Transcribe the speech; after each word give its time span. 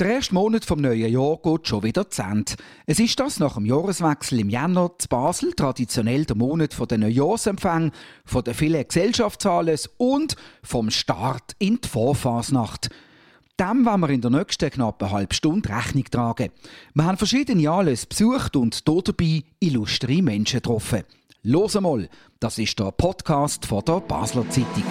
Der 0.00 0.14
erste 0.14 0.32
Monat 0.32 0.64
vom 0.64 0.80
neuen 0.80 1.12
Jahr 1.12 1.36
geht 1.42 1.68
schon 1.68 1.82
wieder 1.82 2.08
zu 2.08 2.22
Ende. 2.22 2.54
Es 2.86 2.98
ist 2.98 3.20
das 3.20 3.38
nach 3.38 3.56
dem 3.56 3.66
Jahreswechsel 3.66 4.40
im 4.40 4.48
Januar 4.48 4.98
zu 4.98 5.06
Basel 5.08 5.52
traditionell 5.52 6.24
der 6.24 6.36
Monat 6.36 6.72
von 6.72 6.88
den 6.88 7.02
Neujahrsempfang, 7.02 7.92
von 8.24 8.42
den 8.42 8.54
vielen 8.54 8.88
Gesellschaftsanlässen 8.88 9.92
und 9.98 10.36
vom 10.62 10.90
Start 10.90 11.54
in 11.58 11.82
die 11.82 11.86
Vorfasnacht. 11.86 12.88
Dem 13.60 13.84
wollen 13.84 14.00
wir 14.00 14.08
in 14.08 14.22
der 14.22 14.30
nächsten 14.30 14.70
knappen 14.70 15.10
halben 15.10 15.34
Stunde 15.34 15.68
Rechnung 15.68 16.04
tragen. 16.04 16.48
Wir 16.94 17.04
haben 17.04 17.18
verschiedene 17.18 17.70
Anlässe 17.70 18.06
besucht 18.06 18.56
und 18.56 18.88
dabei 18.88 19.44
illustre 19.58 20.22
Menschen 20.22 20.60
getroffen. 20.62 21.04
Los 21.42 21.76
einmal, 21.76 22.08
das 22.38 22.56
ist 22.56 22.78
der 22.78 22.90
Podcast 22.92 23.66
von 23.66 23.84
der 23.84 24.00
Basler 24.00 24.48
Zeitung. 24.48 24.84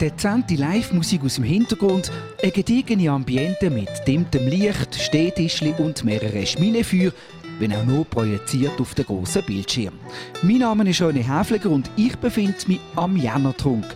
Dezente 0.00 0.54
Live-Musik 0.54 1.24
aus 1.24 1.34
dem 1.34 1.44
Hintergrund, 1.44 2.12
eine 2.40 2.52
gediegene 2.52 3.10
Ambiente 3.10 3.68
mit 3.68 3.88
dimmtem 4.06 4.46
Licht, 4.46 4.94
Stehtischli 4.94 5.74
und 5.76 6.04
mehreren 6.04 6.46
Schminefeuer, 6.46 7.10
wenn 7.58 7.72
auch 7.72 7.84
nur 7.84 8.04
projiziert 8.04 8.80
auf 8.80 8.94
den 8.94 9.06
grossen 9.06 9.42
Bildschirm. 9.44 9.94
Mein 10.42 10.58
Name 10.58 10.88
ist 10.88 11.02
René 11.02 11.26
Häfliger 11.26 11.70
und 11.70 11.90
ich 11.96 12.16
befinde 12.16 12.54
mich 12.68 12.78
am 12.94 13.16
Jännertrunk. 13.16 13.86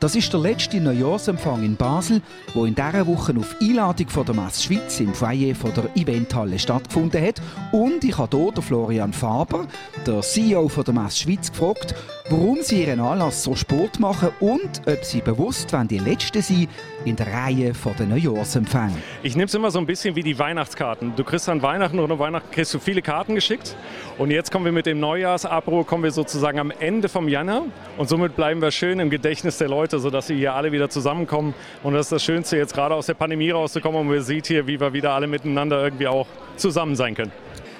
Das 0.00 0.16
ist 0.16 0.32
der 0.32 0.40
letzte 0.40 0.80
Neujahrsempfang 0.80 1.62
in 1.62 1.76
Basel, 1.76 2.22
wo 2.52 2.64
in 2.64 2.74
dieser 2.74 3.06
Woche 3.06 3.34
auf 3.38 3.54
Einladung 3.62 4.08
von 4.08 4.26
der 4.26 4.34
Messe 4.34 4.64
Schweiz 4.64 4.98
im 4.98 5.14
Foyer 5.14 5.54
von 5.54 5.72
der 5.74 5.88
Eventhalle 5.94 6.58
stattgefunden 6.58 7.24
hat. 7.24 7.40
Und 7.72 8.02
ich 8.02 8.18
habe 8.18 8.36
hier 8.36 8.62
Florian 8.62 9.12
Faber, 9.12 9.68
der 10.04 10.20
CEO 10.22 10.68
von 10.68 10.84
der 10.84 10.94
Messe 10.94 11.18
Schweiz, 11.18 11.50
gefragt, 11.50 11.94
warum 12.28 12.60
sie 12.62 12.82
ihren 12.82 13.00
Anlass 13.00 13.44
so 13.44 13.54
Sport 13.54 14.00
machen 14.00 14.30
und 14.40 14.82
ob 14.86 15.04
sie 15.04 15.20
bewusst 15.20 15.72
wenn 15.72 15.86
die 15.86 15.98
Letzte 15.98 16.42
sind 16.42 16.68
in 17.04 17.14
der 17.14 17.28
Reihe 17.28 17.72
den 17.98 18.08
Neujahrsempfängen. 18.08 18.96
Ich 19.22 19.36
nehme 19.36 19.46
es 19.46 19.54
immer 19.54 19.70
so 19.70 19.78
ein 19.78 19.86
bisschen 19.86 20.16
wie 20.16 20.22
die 20.22 20.36
Weihnachtskarten. 20.36 21.14
Du 21.14 21.22
kriegst 21.22 21.48
an 21.48 21.62
Weihnachten 21.62 22.00
oder 22.00 22.18
Weihnachten 22.18 22.50
kriegst 22.50 22.74
du 22.74 22.80
viele 22.80 23.00
Karten 23.00 23.36
geschickt 23.36 23.76
und 24.18 24.30
jetzt 24.32 24.50
kommen 24.50 24.64
wir 24.64 24.72
mit 24.72 24.86
dem 24.86 24.98
Neujahrsabro, 24.98 25.84
kommen 25.84 26.02
wir 26.02 26.10
sozusagen 26.10 26.58
am 26.58 26.72
Ende 26.72 27.08
vom 27.08 27.28
Januar 27.28 27.66
und 27.96 28.08
somit 28.08 28.34
bleiben 28.34 28.60
wir 28.60 28.72
schön 28.72 28.98
im 28.98 29.10
Gedächtnis 29.10 29.58
der 29.58 29.68
Leute, 29.68 30.00
sodass 30.00 30.26
sie 30.26 30.36
hier 30.36 30.54
alle 30.54 30.72
wieder 30.72 30.90
zusammenkommen 30.90 31.54
und 31.84 31.94
das 31.94 32.06
ist 32.06 32.12
das 32.12 32.24
Schönste, 32.24 32.56
jetzt 32.56 32.74
gerade 32.74 32.94
aus 32.94 33.06
der 33.06 33.14
Pandemie 33.14 33.50
rauszukommen 33.50 34.00
und 34.00 34.08
man 34.08 34.20
sieht 34.22 34.48
hier, 34.48 34.66
wie 34.66 34.80
wir 34.80 34.92
wieder 34.92 35.12
alle 35.12 35.28
miteinander 35.28 35.82
irgendwie 35.82 36.08
auch 36.08 36.26
zusammen 36.56 36.96
sein 36.96 37.14
können. 37.14 37.32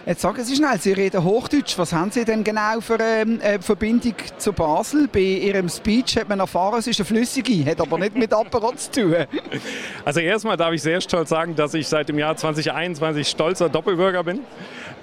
Jetzt 0.09 0.21
sagen 0.21 0.45
Sie 0.45 0.55
schnell, 0.55 0.79
Sie 0.79 0.93
reden 0.93 1.25
Hochdeutsch. 1.25 1.77
Was 1.79 1.93
haben 1.93 2.12
Sie 2.12 2.25
denn 2.25 2.45
genau 2.45 2.81
für 2.81 2.95
eine 2.95 3.43
äh, 3.43 3.59
Verbindung 3.61 4.15
zu 4.39 4.53
Basel? 4.53 5.09
Bei 5.12 5.19
Ihrem 5.19 5.69
Speech 5.69 6.17
hat 6.17 6.29
man 6.29 6.39
erfahren, 6.39 6.79
es 6.79 6.87
ist 6.87 7.01
eine 7.01 7.07
flüssige, 7.07 7.69
hat 7.69 7.81
aber 7.81 7.99
nicht 7.99 8.15
mit 8.15 8.33
Apparat 8.33 8.79
zu 8.79 8.91
tun. 8.93 9.17
Also 10.05 10.21
erstmal 10.21 10.57
darf 10.57 10.73
ich 10.73 10.83
sehr 10.83 11.01
stolz 11.01 11.31
sagen, 11.31 11.57
dass 11.57 11.75
ich 11.75 11.89
seit 11.89 12.09
dem 12.09 12.21
Jahr 12.21 12.37
2021 12.37 13.27
stolzer 13.27 13.69
Doppelbürger 13.69 14.23
bin. 14.23 14.43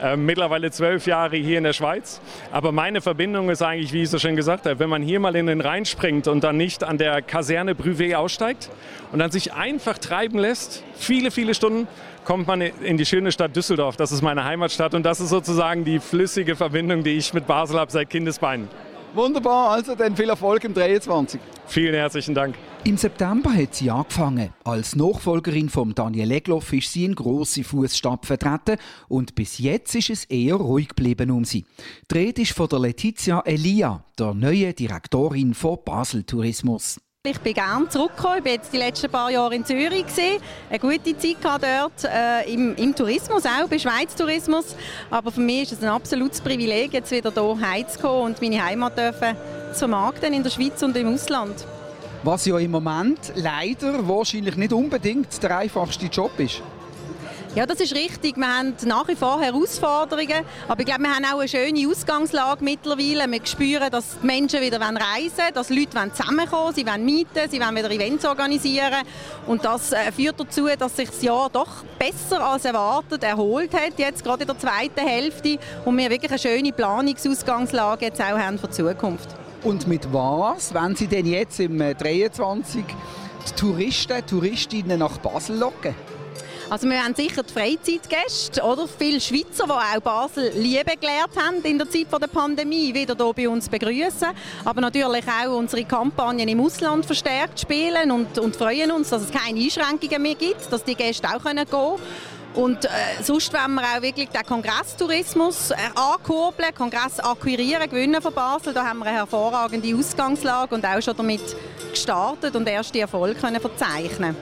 Äh, 0.01 0.15
mittlerweile 0.15 0.71
zwölf 0.71 1.05
Jahre 1.05 1.35
hier 1.35 1.57
in 1.57 1.65
der 1.65 1.73
Schweiz. 1.73 2.21
Aber 2.53 2.71
meine 2.71 3.01
Verbindung 3.01 3.49
ist 3.49 3.61
eigentlich, 3.61 3.91
wie 3.91 4.03
ich 4.03 4.09
so 4.09 4.19
schön 4.19 4.37
gesagt 4.37 4.65
habe, 4.65 4.79
wenn 4.79 4.89
man 4.89 5.01
hier 5.01 5.19
mal 5.19 5.35
in 5.35 5.47
den 5.47 5.59
Rhein 5.59 5.83
springt 5.83 6.29
und 6.29 6.45
dann 6.45 6.55
nicht 6.55 6.81
an 6.83 6.97
der 6.97 7.21
Kaserne 7.21 7.73
Brüvé 7.73 8.15
aussteigt 8.15 8.69
und 9.11 9.19
dann 9.19 9.31
sich 9.31 9.51
einfach 9.51 9.97
treiben 9.97 10.39
lässt, 10.39 10.83
viele, 10.95 11.29
viele 11.29 11.53
Stunden, 11.53 11.87
kommt 12.25 12.47
man 12.47 12.61
in 12.61 12.97
die 12.97 13.05
schöne 13.05 13.31
Stadt 13.31 13.55
Düsseldorf. 13.55 13.97
Das 13.97 14.11
ist 14.11 14.21
meine 14.21 14.43
Heimatstadt 14.43 14.93
und 14.93 15.03
das 15.03 15.19
ist 15.19 15.29
sozusagen 15.29 15.83
die 15.83 15.99
flüssige 15.99 16.55
Verbindung, 16.55 17.03
die 17.03 17.11
ich 17.11 17.33
mit 17.33 17.47
Basel 17.47 17.79
habe 17.79 17.91
seit 17.91 18.09
Kindesbeinen. 18.09 18.67
Wunderbar, 19.13 19.69
also 19.69 19.93
dann 19.93 20.15
viel 20.15 20.29
Erfolg 20.29 20.63
im 20.63 20.73
23. 20.73 21.39
Vielen 21.67 21.93
herzlichen 21.93 22.33
Dank. 22.33 22.55
Im 22.83 22.97
September 22.97 23.53
hat 23.53 23.75
sie 23.75 23.91
angefangen. 23.91 24.51
Als 24.63 24.95
Nachfolgerin 24.95 25.69
von 25.69 25.93
Daniel 25.93 26.31
Egloff 26.31 26.73
ist 26.73 26.91
sie 26.91 27.05
in 27.05 27.13
grosse 27.13 27.63
Fußstapfen 27.63 28.25
vertreten 28.25 28.81
und 29.07 29.35
bis 29.35 29.59
jetzt 29.59 29.93
ist 29.93 30.09
es 30.09 30.25
eher 30.25 30.55
ruhig 30.55 30.89
geblieben 30.89 31.29
um 31.29 31.45
sie. 31.45 31.63
Die 32.09 32.17
Rede 32.17 32.41
ist 32.41 32.53
von 32.53 32.67
der 32.67 32.79
Letizia 32.79 33.41
Elia, 33.45 34.03
der 34.17 34.33
neuen 34.33 34.75
Direktorin 34.75 35.53
von 35.53 35.77
Basel 35.85 36.23
Tourismus. 36.23 36.99
Ich 37.25 37.39
bin 37.39 37.53
gerne 37.53 37.87
zurückgekommen. 37.87 38.39
Ich 38.39 38.43
war 38.43 38.51
jetzt 38.51 38.73
die 38.73 38.77
letzten 38.77 39.09
paar 39.09 39.31
Jahre 39.31 39.55
in 39.55 39.63
Zürich. 39.63 40.05
Gewesen. 40.05 40.41
Eine 40.69 40.79
gute 40.79 41.17
Zeit 41.17 41.37
dort, 41.41 42.03
äh, 42.03 42.53
im, 42.53 42.75
im, 42.75 42.93
Tourismus 42.93 43.45
auch, 43.45 43.65
bei 43.69 43.79
Schweiz 43.79 44.13
Tourismus. 44.13 44.75
Aber 45.09 45.31
für 45.31 45.39
mich 45.39 45.71
ist 45.71 45.71
es 45.71 45.83
ein 45.83 45.87
absolutes 45.87 46.41
Privileg, 46.41 46.91
jetzt 46.91 47.11
wieder 47.11 47.31
hier 47.31 47.59
heimzukommen 47.61 48.23
und 48.23 48.41
meine 48.41 48.61
Heimat 48.61 48.97
dürfen 48.97 49.37
zu 49.73 49.87
markten 49.87 50.33
in 50.33 50.43
der 50.43 50.49
Schweiz 50.49 50.83
und 50.83 50.97
im 50.97 51.13
Ausland. 51.13 51.65
Was 52.23 52.45
ja 52.45 52.57
im 52.57 52.71
Moment 52.71 53.31
leider 53.35 54.05
wahrscheinlich 54.05 54.57
nicht 54.57 54.73
unbedingt 54.73 55.41
der 55.41 55.59
einfachste 55.59 56.07
Job 56.07 56.37
ist. 56.39 56.61
Ja, 57.55 57.67
das 57.67 57.79
ist 57.81 57.93
richtig. 57.93 58.35
Wir 58.35 58.47
haben 58.47 58.73
nach 58.85 59.07
wie 59.07 59.15
vor 59.15 59.39
Herausforderungen, 59.39 60.43
aber 60.67 60.79
ich 60.79 60.87
glaube, 60.87 61.03
wir 61.03 61.15
haben 61.15 61.23
auch 61.23 61.39
eine 61.39 61.47
schöne 61.47 61.87
Ausgangslage 61.87 62.63
mittlerweile. 62.63 63.31
Wir 63.31 63.45
spüren, 63.45 63.91
dass 63.91 64.17
die 64.19 64.25
Menschen 64.25 64.59
wieder 64.59 64.79
reisen 64.79 65.37
wollen, 65.37 65.53
dass 65.53 65.69
Leute 65.69 66.11
zusammenkommen 66.15 66.73
sie 66.73 66.83
wollen 66.83 67.05
mieten, 67.05 67.47
sie 67.51 67.59
wollen 67.59 67.75
wieder 67.75 67.91
Events 67.91 68.25
organisieren 68.25 69.05
und 69.45 69.63
das 69.63 69.91
äh, 69.91 70.11
führt 70.11 70.39
dazu, 70.39 70.67
dass 70.79 70.95
sich 70.95 71.11
das 71.11 71.21
Jahr 71.21 71.47
doch 71.51 71.83
besser 71.99 72.43
als 72.43 72.65
erwartet 72.65 73.23
erholt 73.23 73.71
hat, 73.75 73.99
jetzt 73.99 74.23
gerade 74.23 74.41
in 74.41 74.47
der 74.47 74.57
zweiten 74.57 75.07
Hälfte 75.07 75.59
und 75.85 75.95
wir 75.95 76.09
wirklich 76.09 76.31
eine 76.31 76.39
schöne 76.39 76.71
Planungsausgangslage 76.71 78.05
jetzt 78.05 78.19
auch 78.19 78.39
haben 78.39 78.57
für 78.57 78.67
die 78.67 78.73
Zukunft. 78.73 79.29
Und 79.63 79.87
mit 79.87 80.11
was, 80.11 80.73
wenn 80.73 80.95
Sie 80.95 81.05
denn 81.05 81.27
jetzt 81.27 81.59
im 81.59 81.77
23 81.77 82.81
äh, 82.81 82.85
die 83.47 83.55
Touristen, 83.55 84.25
Touristinnen 84.25 84.97
nach 84.97 85.19
Basel 85.19 85.57
locken? 85.59 85.93
Also 86.69 86.87
wir 86.89 87.03
haben 87.03 87.13
sicher 87.15 87.43
die 87.43 87.53
Freizeitgäste, 87.53 88.61
oder? 88.61 88.87
Viele 88.87 89.19
Schweizer, 89.19 89.65
die 89.65 89.71
auch 89.71 90.01
Basel 90.01 90.51
Liebe 90.55 90.95
gelernt 90.99 91.35
haben 91.35 91.61
in 91.63 91.77
der 91.77 91.89
Zeit 91.89 92.07
der 92.11 92.27
Pandemie, 92.27 92.93
wieder 92.93 93.15
hier 93.15 93.33
bei 93.33 93.49
uns 93.49 93.69
begrüßen. 93.69 94.29
Aber 94.65 94.81
natürlich 94.81 95.23
auch 95.27 95.57
unsere 95.57 95.83
Kampagnen 95.83 96.47
im 96.47 96.61
Ausland 96.61 97.05
verstärkt 97.05 97.59
spielen 97.59 98.11
und, 98.11 98.39
und 98.39 98.55
freuen 98.55 98.91
uns, 98.91 99.09
dass 99.09 99.23
es 99.23 99.31
keine 99.31 99.59
Einschränkungen 99.59 100.21
mehr 100.21 100.35
gibt, 100.35 100.71
dass 100.71 100.83
die 100.83 100.95
Gäste 100.95 101.27
auch 101.27 101.43
gehen 101.43 101.65
können. 101.69 101.99
Und 102.53 102.85
äh, 102.85 102.89
sonst 103.23 103.51
wollen 103.51 103.75
wir 103.75 103.81
auch 103.81 104.01
wirklich 104.01 104.29
den 104.29 104.43
Kongresstourismus 104.43 105.71
äh, 105.71 105.75
ankurbeln, 105.95 106.73
Kongress 106.75 107.19
akquirieren, 107.19 107.89
gewinnen 107.89 108.21
von 108.21 108.33
Basel. 108.33 108.73
Da 108.73 108.85
haben 108.85 108.99
wir 108.99 109.07
eine 109.07 109.17
hervorragende 109.17 109.95
Ausgangslage 109.95 110.75
und 110.75 110.85
auch 110.85 111.01
schon 111.01 111.17
damit 111.17 111.41
gestartet 111.91 112.55
und 112.55 112.67
erste 112.67 112.99
Erfolge 112.99 113.39
können 113.39 113.59
verzeichnen. 113.59 114.35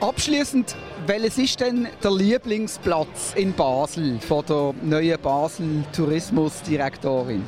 Abschließend 0.00 0.74
welches 1.10 1.38
ist 1.38 1.58
denn 1.58 1.88
der 2.04 2.12
Lieblingsplatz 2.12 3.32
in 3.34 3.52
Basel 3.52 4.20
von 4.20 4.46
der 4.46 4.72
neuen 4.80 5.20
Basel 5.20 5.82
Tourismusdirektorin? 5.92 7.42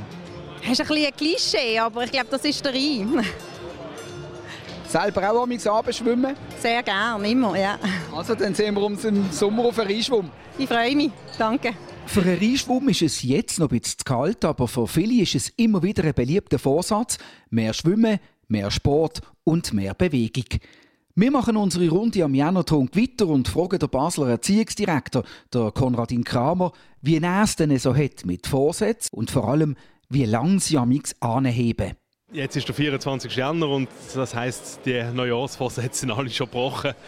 Das 0.63 0.73
ist 0.73 0.81
ein 0.81 0.87
bisschen 0.89 1.07
ein 1.07 1.17
Klischee, 1.17 1.79
aber 1.79 2.03
ich 2.03 2.11
glaube, 2.11 2.27
das 2.29 2.45
ist 2.45 2.65
der 2.65 2.75
Rhein. 2.75 3.25
Selber 4.89 5.31
auch 5.31 5.45
am 5.45 5.53
Abend 5.53 5.95
schwimmen? 5.95 6.35
Sehr 6.59 6.83
gerne, 6.83 7.31
immer, 7.31 7.57
ja. 7.57 7.79
Also 8.13 8.35
dann 8.35 8.53
sehen 8.53 8.75
wir 8.75 8.83
uns 8.83 9.05
im 9.05 9.31
Sommer 9.31 9.67
auf 9.67 9.79
einen 9.79 9.93
Rheinschwumm. 9.93 10.29
Ich 10.59 10.69
freue 10.69 10.97
mich, 10.97 11.13
danke. 11.39 11.73
Für 12.07 12.23
einen 12.23 12.39
Rheinschwumm 12.39 12.89
ist 12.89 13.03
es 13.03 13.23
jetzt 13.23 13.61
noch 13.61 13.71
ein 13.71 13.79
bisschen 13.79 14.01
zu 14.01 14.05
kalt, 14.05 14.45
aber 14.45 14.67
für 14.67 14.89
viele 14.89 15.23
ist 15.23 15.37
es 15.37 15.51
immer 15.51 15.85
wieder 15.85 16.03
ein 16.03 16.15
beliebter 16.15 16.59
Vorsatz. 16.59 17.17
Mehr 17.49 17.73
Schwimmen, 17.75 18.19
mehr 18.49 18.73
Sport 18.73 19.21
und 19.45 19.73
mehr 19.73 19.95
Bewegung. 19.95 20.47
Wir 21.15 21.31
machen 21.31 21.59
unsere 21.59 21.91
Runde 21.91 22.25
am 22.25 22.33
Jännertrunk 22.33 22.97
weiter 22.97 23.27
und 23.27 23.47
fragen 23.47 23.79
den 23.79 23.91
Basler 23.91 24.31
Erziehungsdirektor, 24.31 25.25
der 25.53 25.71
Konradin 25.71 26.25
Kramer, 26.25 26.73
wie 27.03 27.19
er 27.19 27.43
es 27.43 27.55
denn 27.55 27.77
so 27.79 27.95
hat 27.95 28.25
mit 28.25 28.47
Vorsätzen 28.47 29.11
und 29.15 29.31
vor 29.31 29.47
allem, 29.47 29.77
wie 30.09 30.25
lange 30.25 30.59
sie 30.59 30.79
am 30.79 30.91
X 30.91 31.15
anheben. 31.21 31.93
Jetzt 32.33 32.57
ist 32.57 32.67
der 32.67 32.75
24. 32.75 33.37
Januar 33.37 33.73
und 33.73 33.91
das 34.15 34.35
heisst, 34.35 34.81
die 34.87 35.03
Neujahrsvorsätze 35.13 36.01
sind 36.01 36.13
alle 36.13 36.31
schon 36.31 36.47
gebrochen. 36.47 36.93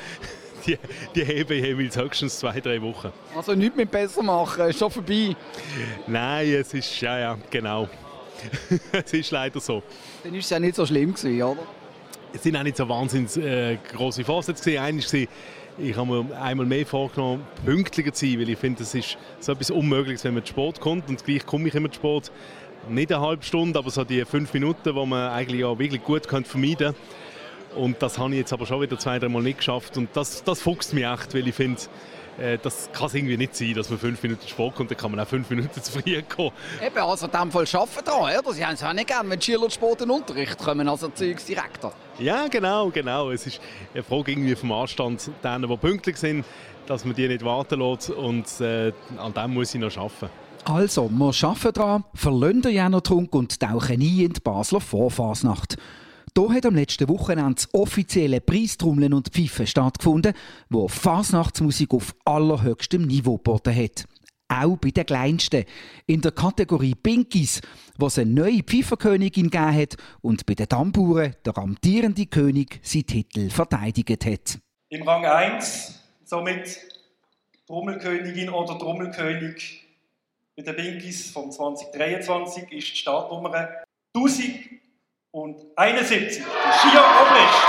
Die, 0.67 0.79
die 1.15 1.23
heben 1.23 1.63
jeweils 1.63 1.95
höchstens 1.95 2.39
zwei, 2.39 2.59
drei 2.59 2.81
Wochen. 2.81 3.13
Also 3.37 3.55
nichts 3.55 3.77
mehr 3.77 3.85
besser 3.85 4.23
machen, 4.23 4.67
ist 4.67 4.79
schon 4.79 4.91
vorbei. 4.91 5.37
Nein, 6.07 6.55
es 6.55 6.73
ist, 6.73 7.03
ja, 7.03 7.19
ja, 7.19 7.39
genau. 7.51 7.87
es 8.93 9.13
ist 9.13 9.31
leider 9.31 9.61
so. 9.61 9.83
Dann 10.23 10.35
ist 10.35 10.45
es 10.45 10.51
ja 10.51 10.59
nicht 10.59 10.75
so 10.75 10.87
schlimm 10.87 11.13
gewesen, 11.13 11.43
oder? 11.43 11.61
Es 12.35 12.43
sind 12.43 12.57
auch 12.57 12.65
nicht 12.65 12.77
so 12.77 12.89
wahnsinnig 12.89 13.37
äh, 13.37 13.79
grosse 13.93 14.25
Vorsätze 14.25 14.73
gewesen. 14.73 14.83
Einer 14.83 15.03
war, 15.03 15.29
ich 15.79 15.97
habe 15.97 16.07
mir 16.25 16.41
einmal 16.43 16.67
mehr 16.67 16.85
vorgenommen, 16.85 17.47
pünktlicher 17.65 18.13
zu 18.13 18.27
sein, 18.27 18.41
weil 18.41 18.49
ich 18.49 18.59
finde, 18.59 18.81
das 18.81 18.93
ist 18.93 19.17
so 19.39 19.53
etwas 19.53 19.71
Unmögliches, 19.71 20.25
wenn 20.25 20.35
man 20.35 20.45
zu 20.45 20.51
Sport 20.51 20.81
kommt 20.81 21.09
und 21.09 21.25
gleich 21.25 21.47
komme 21.47 21.69
ich 21.69 21.75
immer 21.77 21.91
zu 21.91 21.97
Sport. 21.97 22.33
Nicht 22.89 23.13
eine 23.13 23.25
halbe 23.25 23.45
Stunde, 23.45 23.79
aber 23.79 23.91
so 23.91 24.03
die 24.03 24.25
fünf 24.25 24.53
Minuten, 24.53 24.83
die 24.83 25.07
man 25.07 25.31
eigentlich 25.31 25.65
auch 25.65 25.79
wirklich 25.79 26.03
gut 26.03 26.27
könnte 26.27 26.51
vermeiden 26.51 26.95
könnte. 26.95 26.95
Und 27.77 28.03
das 28.03 28.19
habe 28.19 28.33
ich 28.33 28.39
jetzt 28.39 28.53
aber 28.53 28.67
schon 28.67 28.83
wieder 28.83 28.99
zwei, 28.99 29.19
drei 29.21 29.29
Mal 29.29 29.43
nicht 29.43 29.59
geschafft. 29.59 29.97
Und 29.97 30.09
das, 30.15 30.43
das 30.43 30.61
fuchst 30.61 30.93
mich 30.93 31.05
echt, 31.05 31.35
weil 31.35 31.47
ich 31.47 31.55
finde, 31.55 31.81
das 32.63 32.91
kann 32.93 33.07
es 33.07 33.15
irgendwie 33.15 33.37
nicht 33.37 33.55
sein, 33.55 33.75
dass 33.75 33.91
man 33.91 33.99
fünf 33.99 34.23
Minuten 34.23 34.47
Sport 34.47 34.75
kommt, 34.75 34.91
dann 34.91 34.99
kann 34.99 35.11
man 35.11 35.21
auch 35.21 35.29
fünf 35.29 35.49
Minuten 35.51 35.83
zu 35.83 35.93
früh 35.93 36.23
kommen. 36.23 36.53
Eben, 36.85 36.99
also 36.99 37.27
in 37.27 37.33
dem 37.33 37.51
Fall 37.51 37.65
arbeiten 37.73 38.05
dran, 38.05 38.39
oder? 38.39 38.53
Sie 38.53 38.65
haben 38.65 38.75
es 38.75 38.83
auch 38.83 38.93
nicht 38.93 39.07
gerne, 39.07 39.31
wenn 39.31 39.41
Schüler 39.41 39.71
Sport 39.71 40.03
in 40.03 40.09
den 40.09 40.17
Unterricht 40.17 40.59
kommen 40.59 40.89
als 40.89 41.03
Erziehungsdirektor. 41.03 41.93
Ja, 42.19 42.49
genau, 42.49 42.91
genau. 42.91 43.31
Es 43.31 43.47
ist 43.47 43.61
eine 43.93 44.03
Frage 44.03 44.33
irgendwie 44.33 44.55
vom 44.55 44.73
Anstand 44.73 45.31
derer, 45.43 45.67
die 45.67 45.77
pünktlich 45.77 46.17
sind, 46.17 46.45
dass 46.87 47.05
man 47.05 47.15
die 47.15 47.29
nicht 47.29 47.45
warten 47.45 47.81
lässt 47.81 48.11
und 48.11 48.47
äh, 48.61 48.93
an 49.17 49.33
dem 49.33 49.55
muss 49.55 49.75
ich 49.75 49.81
noch 49.81 49.97
arbeiten. 49.97 50.31
Also, 50.65 51.11
wir 51.11 51.27
arbeiten 51.27 51.73
daran, 51.75 52.05
verlassen 52.15 52.63
den 52.63 52.73
Jännertrunk 52.73 53.35
und 53.35 53.61
tauchen 53.61 53.93
ein 53.93 54.01
in 54.01 54.33
die 54.33 54.41
Basler 54.41 54.81
Vorfasnacht. 54.81 55.77
Hier 56.37 56.53
hat 56.53 56.67
am 56.67 56.75
letzten 56.75 57.09
Wochenende 57.09 57.55
das 57.55 57.73
offizielle 57.73 58.41
Preistrummeln 58.41 59.15
und 59.15 59.29
Pfeifen 59.29 59.69
stattgefunden, 59.69 60.35
wo 60.69 60.89
Fasnachtsmusik 60.89 61.95
auf 61.95 62.13
allerhöchstem 62.25 63.03
Niveau 63.03 63.37
geboten 63.37 63.73
hat. 63.77 64.05
Auch 64.49 64.77
bei 64.77 64.91
den 64.91 65.07
Kleinsten. 65.07 65.65
In 66.07 66.23
der 66.23 66.33
Kategorie 66.33 66.97
Pinkies, 66.97 67.61
wo 67.99 68.09
es 68.09 68.19
eine 68.19 68.33
neue 68.33 68.65
Pfeiferkönigin 68.65 69.49
gegeben 69.49 69.77
hat 69.77 69.97
und 70.23 70.45
bei 70.45 70.55
den 70.55 70.69
Tamburen 70.69 71.37
der 71.47 71.57
amtierende 71.57 72.27
König 72.27 72.81
seinen 72.83 73.07
Titel 73.07 73.49
verteidigt 73.49 74.27
hat. 74.27 74.59
Im 74.89 75.03
Rang 75.05 75.25
1 75.25 76.01
somit 76.25 76.81
Trommelkönigin 77.69 78.51
oder 78.51 78.77
Trommelkönig 78.77 79.87
bei 80.57 80.65
den 80.65 80.75
Pinkies 80.75 81.31
von 81.31 81.53
2023 81.53 82.73
ist 82.73 82.91
die 82.91 82.97
Startnummer 82.97 83.69
1000 84.17 84.83
und 85.35 85.57
71. 85.75 86.37
Schier 86.37 87.05
Obrist. 87.21 87.65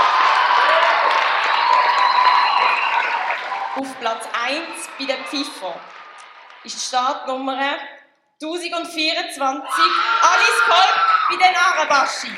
Auf 3.74 4.00
Platz 4.00 4.28
1 4.46 4.62
bei 4.98 5.04
den 5.04 5.24
Pfeifer 5.24 5.74
ist 6.62 6.76
die 6.76 6.80
Startnummer 6.80 7.58
1024 8.40 9.40
Alice 9.40 10.62
Kolb 10.68 10.96
bei 11.28 11.36
den 11.36 11.56
Arabaschi. 11.56 12.28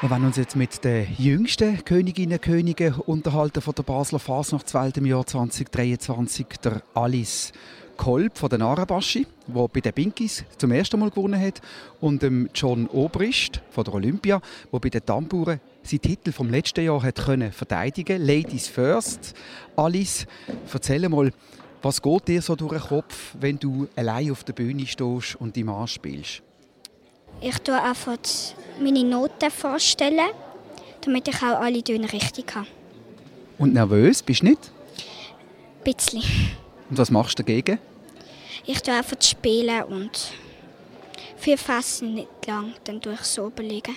Wir 0.00 0.08
wollen 0.08 0.24
uns 0.24 0.38
jetzt 0.38 0.56
mit 0.56 0.82
den 0.82 1.14
jüngsten 1.18 1.84
Königinnen 1.84 2.38
und 2.38 2.42
Königen 2.42 2.94
unterhalten 2.94 3.60
von 3.60 3.74
der 3.74 3.82
Basler 3.82 4.18
Fasnachtswelt 4.18 4.96
im 4.96 5.04
Jahr 5.04 5.26
2023, 5.26 6.46
der 6.64 6.80
Alice 6.94 7.52
Kolb 8.00 8.38
von 8.38 8.48
den 8.48 8.62
Arabaschi, 8.62 9.26
der 9.46 9.68
bei 9.68 9.80
den 9.80 9.92
Pinkies 9.92 10.42
zum 10.56 10.72
ersten 10.72 10.98
Mal 10.98 11.10
gewonnen 11.10 11.38
hat, 11.38 11.60
und 12.00 12.22
dem 12.22 12.48
John 12.54 12.86
Obrist 12.86 13.60
von 13.68 13.84
der 13.84 13.92
Olympia, 13.92 14.40
der 14.72 14.78
bei 14.78 14.88
den 14.88 15.04
Tamburen 15.04 15.60
seinen 15.82 16.00
Titel 16.00 16.32
vom 16.32 16.48
letzten 16.48 16.82
Jahr 16.82 17.02
hat 17.02 17.16
können 17.16 17.52
verteidigen. 17.52 18.24
Ladies 18.24 18.68
first. 18.68 19.34
Alice, 19.76 20.26
erzähl 20.72 21.06
mal, 21.10 21.30
was 21.82 22.00
geht 22.00 22.28
dir 22.28 22.40
so 22.40 22.56
durch 22.56 22.72
den 22.72 22.80
Kopf, 22.80 23.34
wenn 23.38 23.58
du 23.58 23.86
allein 23.94 24.30
auf 24.30 24.44
der 24.44 24.54
Bühne 24.54 24.86
stehst 24.86 25.36
und 25.36 25.54
die 25.54 25.64
Marsch 25.64 25.92
spielst? 25.92 26.42
Ich 27.42 27.58
tue 27.58 27.82
einfach 27.82 28.16
meine 28.82 29.04
Noten 29.04 29.50
vorstellen, 29.50 30.30
damit 31.02 31.28
ich 31.28 31.36
auch 31.36 31.60
alle 31.60 31.84
Töne 31.84 32.10
richtig 32.10 32.54
habe. 32.54 32.66
Und 33.58 33.74
nervös 33.74 34.22
bist 34.22 34.40
du 34.40 34.46
nicht? 34.46 34.72
Ein 35.84 35.94
bisschen. 35.94 36.22
Und 36.88 36.96
was 36.96 37.10
machst 37.10 37.38
du 37.38 37.42
dagegen? 37.42 37.78
Ich 38.66 38.82
tue 38.82 38.94
einfach 38.94 39.16
spielen 39.22 39.82
und 39.84 40.32
viel 41.36 41.56
fassen 41.56 42.14
nicht 42.14 42.46
lang, 42.46 42.74
dann 42.84 43.00
tue 43.00 43.14
ich 43.14 43.20
so 43.20 43.46
überlegen. 43.46 43.96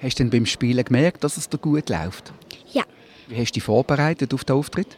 Hast 0.00 0.18
du 0.18 0.22
denn 0.24 0.30
beim 0.30 0.46
Spielen 0.46 0.84
gemerkt, 0.84 1.24
dass 1.24 1.36
es 1.36 1.48
dir 1.48 1.58
gut 1.58 1.88
läuft? 1.88 2.32
Ja. 2.72 2.84
Wie 3.28 3.36
hast 3.36 3.50
du 3.50 3.54
dich 3.54 3.62
vorbereitet 3.64 4.32
auf 4.34 4.44
den 4.44 4.56
Auftritt? 4.56 4.88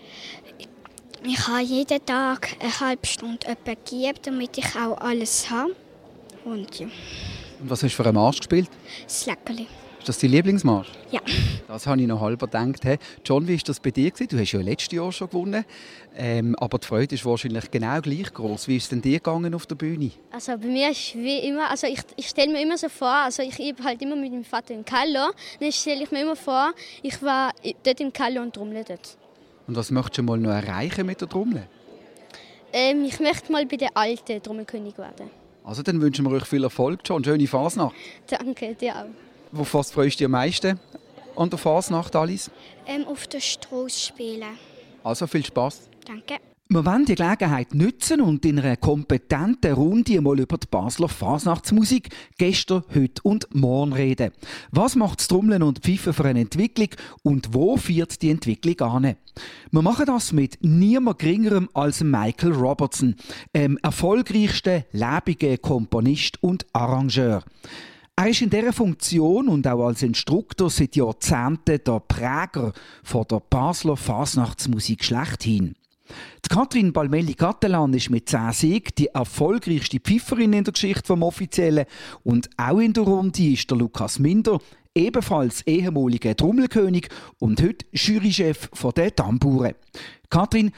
Ich 1.24 1.48
habe 1.48 1.62
jeden 1.62 2.04
Tag 2.04 2.48
eine 2.60 2.80
halbe 2.80 3.06
Stunde 3.06 3.46
etwa 3.46 3.74
gegeben, 3.74 4.18
damit 4.22 4.58
ich 4.58 4.76
auch 4.76 4.98
alles 4.98 5.50
habe. 5.50 5.74
Und 6.44 6.78
ja, 6.78 6.86
Und 7.60 7.70
was 7.70 7.82
hast 7.82 7.92
du 7.92 7.96
für 7.96 8.04
einen 8.04 8.14
Marsch 8.14 8.38
gespielt? 8.38 8.68
das 9.04 9.26
Leckerli. 9.26 9.66
Ist 9.98 10.08
das 10.08 10.18
dein 10.18 10.30
Lieblingsmarsch? 10.30 10.88
Ja. 11.10 11.20
Das 11.66 11.86
habe 11.86 12.00
ich 12.00 12.06
noch 12.06 12.20
halber 12.20 12.46
gedacht. 12.46 12.84
Hey, 12.84 12.98
John, 13.24 13.46
wie 13.46 13.56
war 13.56 13.62
das 13.66 13.80
bei 13.80 13.90
dir? 13.90 14.10
Du 14.10 14.38
hast 14.38 14.52
ja 14.52 14.60
letztes 14.60 14.96
Jahr 14.96 15.12
schon 15.12 15.28
gewonnen. 15.28 15.64
Ähm, 16.16 16.56
aber 16.56 16.78
die 16.78 16.86
Freude 16.86 17.14
ist 17.14 17.24
wahrscheinlich 17.26 17.70
genau 17.70 18.00
gleich 18.00 18.32
groß. 18.32 18.68
Wie 18.68 18.76
ist 18.76 18.84
es 18.84 18.88
denn 18.88 19.02
dir 19.02 19.18
gegangen 19.18 19.54
auf 19.54 19.66
der 19.66 19.74
Bühne? 19.74 20.10
Also 20.30 20.56
bei 20.56 20.66
mir 20.66 20.90
ist 20.90 21.14
wie 21.14 21.38
immer, 21.40 21.70
also 21.70 21.86
ich, 21.86 22.00
ich 22.16 22.28
stelle 22.28 22.52
mir 22.52 22.62
immer 22.62 22.78
so 22.78 22.88
vor, 22.88 23.08
also 23.08 23.42
ich 23.42 23.58
übe 23.58 23.84
halt 23.84 24.00
immer 24.00 24.16
mit 24.16 24.32
meinem 24.32 24.44
Vater 24.44 24.72
im 24.74 24.84
Kallo, 24.84 25.30
dann 25.60 25.72
stelle 25.72 26.04
ich 26.04 26.10
mir 26.10 26.22
immer 26.22 26.36
vor, 26.36 26.72
ich 27.02 27.22
war 27.22 27.52
dort 27.84 28.00
im 28.00 28.12
Kallo 28.12 28.40
und 28.42 28.54
trommle 28.54 28.84
dort. 28.84 29.18
Und 29.66 29.76
was 29.76 29.90
möchtest 29.90 30.18
du 30.18 30.22
mal 30.22 30.38
noch 30.38 30.50
erreichen 30.50 31.04
mit 31.04 31.20
der 31.20 31.28
Trommel? 31.28 31.68
Ähm, 32.72 33.04
ich 33.04 33.20
möchte 33.20 33.52
mal 33.52 33.66
bei 33.66 33.76
der 33.76 33.90
alten 33.94 34.42
Trommelkönig 34.42 34.96
werden. 34.96 35.30
Also 35.64 35.82
dann 35.82 36.00
wünschen 36.00 36.24
wir 36.24 36.32
euch 36.32 36.46
viel 36.46 36.64
Erfolg, 36.64 37.00
John. 37.04 37.22
Schöne 37.22 37.46
Fasnacht. 37.46 37.94
Danke, 38.26 38.74
dir 38.74 38.96
auch. 38.96 39.27
Auf 39.56 39.74
was 39.74 39.90
freust 39.90 40.16
du 40.16 40.18
dich 40.18 40.24
am 40.26 40.32
meisten 40.32 40.78
an 41.36 41.50
der 41.50 41.58
Fasnacht, 41.58 42.14
Alice? 42.16 42.50
Ähm, 42.86 43.06
auf 43.06 43.26
der 43.26 43.40
Straße 43.40 43.98
spielen. 43.98 44.44
Also 45.02 45.26
viel 45.26 45.44
Spaß. 45.44 45.88
Danke. 46.04 46.34
Wir 46.70 46.84
wollen 46.84 47.06
die 47.06 47.14
Gelegenheit 47.14 47.72
nutzen 47.74 48.20
und 48.20 48.44
in 48.44 48.58
einer 48.58 48.76
kompetenten 48.76 49.72
Runde 49.72 50.20
mal 50.20 50.38
über 50.38 50.58
die 50.58 50.66
Basler 50.70 51.08
Fasnachtsmusik 51.08 52.10
gestern, 52.36 52.84
heute 52.94 53.22
und 53.22 53.54
morgen 53.54 53.94
reden. 53.94 54.32
Was 54.70 54.94
macht 54.94 55.20
das 55.20 55.28
Trommeln 55.28 55.62
und 55.62 55.78
Pfeifen 55.78 56.12
für 56.12 56.26
eine 56.26 56.40
Entwicklung 56.40 56.90
und 57.22 57.54
wo 57.54 57.78
führt 57.78 58.20
die 58.20 58.28
Entwicklung 58.28 58.78
an? 58.80 59.16
Wir 59.70 59.82
machen 59.82 60.04
das 60.04 60.32
mit 60.32 60.58
niemand 60.60 61.20
geringerem 61.20 61.70
als 61.72 62.04
Michael 62.04 62.52
Robertson, 62.52 63.16
dem 63.56 63.78
erfolgreichsten 63.78 64.84
lebigen 64.92 65.62
Komponist 65.62 66.42
und 66.42 66.66
Arrangeur. 66.74 67.44
Er 68.18 68.30
ist 68.30 68.42
in 68.42 68.50
dieser 68.50 68.72
Funktion 68.72 69.46
und 69.46 69.64
auch 69.68 69.86
als 69.86 70.02
Instruktor 70.02 70.70
seit 70.70 70.96
Jahrzehnten 70.96 71.78
der 71.86 72.00
Präger 72.00 72.72
von 73.04 73.24
der 73.30 73.38
Basler 73.38 73.96
Fasnachtsmusik 73.96 75.04
schlechthin. 75.04 75.76
Die 76.44 76.48
Katrin 76.48 76.92
Balmelli-Catalan 76.92 77.94
ist 77.94 78.10
mit 78.10 78.28
10 78.28 78.50
Siegen 78.50 78.90
die 78.98 79.06
erfolgreichste 79.06 80.00
Pfeiferin 80.00 80.52
in 80.52 80.64
der 80.64 80.72
Geschichte 80.72 81.06
vom 81.06 81.22
Offiziellen 81.22 81.86
und 82.24 82.50
auch 82.56 82.80
in 82.80 82.92
der 82.92 83.04
Runde 83.04 83.52
ist 83.52 83.70
der 83.70 83.78
Lukas 83.78 84.18
Minder, 84.18 84.58
ebenfalls 84.96 85.64
ehemaliger 85.64 86.34
Trommelkönig 86.34 87.08
und 87.38 87.62
heute 87.62 87.86
Jurychef 87.92 88.68
von 88.72 88.94
der 88.96 89.14
Tamburen. 89.14 89.74
Katrin, 90.28 90.72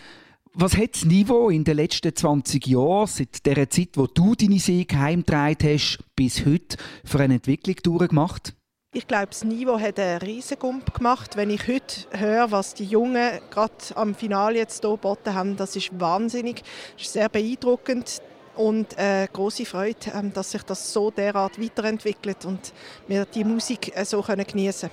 was 0.60 0.76
hat 0.76 0.94
das 0.94 1.04
Niveau 1.06 1.48
in 1.48 1.64
den 1.64 1.76
letzten 1.76 2.14
20 2.14 2.66
Jahren, 2.66 3.06
seit 3.06 3.46
der 3.46 3.70
Zeit, 3.70 3.90
wo 3.94 4.06
du 4.06 4.34
deine 4.34 4.58
Siege 4.58 4.98
heimgetragen 4.98 5.56
hast, 5.62 6.00
bis 6.14 6.44
heute 6.44 6.76
für 7.02 7.20
eine 7.20 7.34
Entwicklung 7.34 7.76
durchgemacht? 7.82 8.54
Ich 8.92 9.06
glaube, 9.06 9.28
das 9.28 9.44
Niveau 9.44 9.78
hat 9.80 9.98
einen 9.98 10.18
riesen 10.18 10.58
Gump 10.58 10.92
gemacht. 10.92 11.36
Wenn 11.36 11.48
ich 11.48 11.66
heute 11.66 12.06
höre, 12.10 12.50
was 12.50 12.74
die 12.74 12.84
Jungen 12.84 13.40
gerade 13.50 13.72
am 13.94 14.14
Finale 14.14 14.58
jetzt 14.58 14.82
hier 14.82 14.90
geboten 14.90 15.32
haben, 15.32 15.56
das 15.56 15.76
ist 15.76 15.98
wahnsinnig. 15.98 16.62
Das 16.96 17.06
ist 17.06 17.12
sehr 17.14 17.28
beeindruckend 17.28 18.20
und 18.56 18.98
eine 18.98 19.28
große 19.32 19.64
Freude, 19.64 20.12
ähm, 20.14 20.32
dass 20.32 20.50
sich 20.50 20.62
das 20.64 20.92
so 20.92 21.10
derart 21.10 21.58
weiterentwickelt 21.58 22.44
und 22.44 22.74
wir 23.06 23.24
die 23.24 23.44
Musik 23.44 23.96
äh, 23.96 24.04
so 24.04 24.20
können 24.20 24.46
genießen 24.46 24.90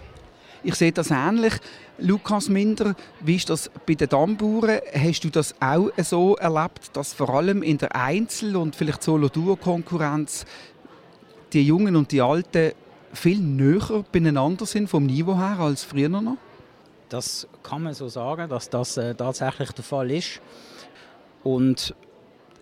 Ich 0.64 0.76
sehe 0.76 0.92
das 0.92 1.12
ähnlich. 1.12 1.54
Lukas 2.00 2.50
Minder, 2.50 2.96
wie 3.22 3.36
ist 3.36 3.50
das 3.50 3.72
bei 3.86 3.96
den 3.96 4.10
Dammbauern? 4.10 4.80
Hast 4.94 5.24
du 5.24 5.30
das 5.30 5.56
auch 5.60 5.90
so 5.98 6.36
erlebt, 6.36 6.96
dass 6.96 7.14
vor 7.14 7.30
allem 7.30 7.64
in 7.64 7.78
der 7.78 7.96
Einzel- 7.96 8.56
und 8.56 8.76
vielleicht 8.76 9.04
Solo-Duo-Konkurrenz 9.04 10.46
die 11.54 11.64
Jungen 11.64 11.96
und 11.96 12.12
die 12.12 12.22
Alten 12.22 12.74
viel 13.14 13.40
näher 13.40 14.04
beieinander 14.12 14.66
sind 14.66 14.90
vom 14.90 15.06
Niveau 15.06 15.38
her 15.38 15.60
als 15.60 15.84
früher 15.84 16.10
noch? 16.10 16.38
Das 17.10 17.48
kann 17.64 17.84
man 17.84 17.94
so 17.94 18.10
sagen, 18.10 18.50
dass 18.50 18.70
das 18.70 18.98
äh, 18.98 19.16
tatsächlich 19.16 19.72
der 19.72 19.84
Fall 19.84 20.12
ist. 20.12 20.42
Und 21.44 21.96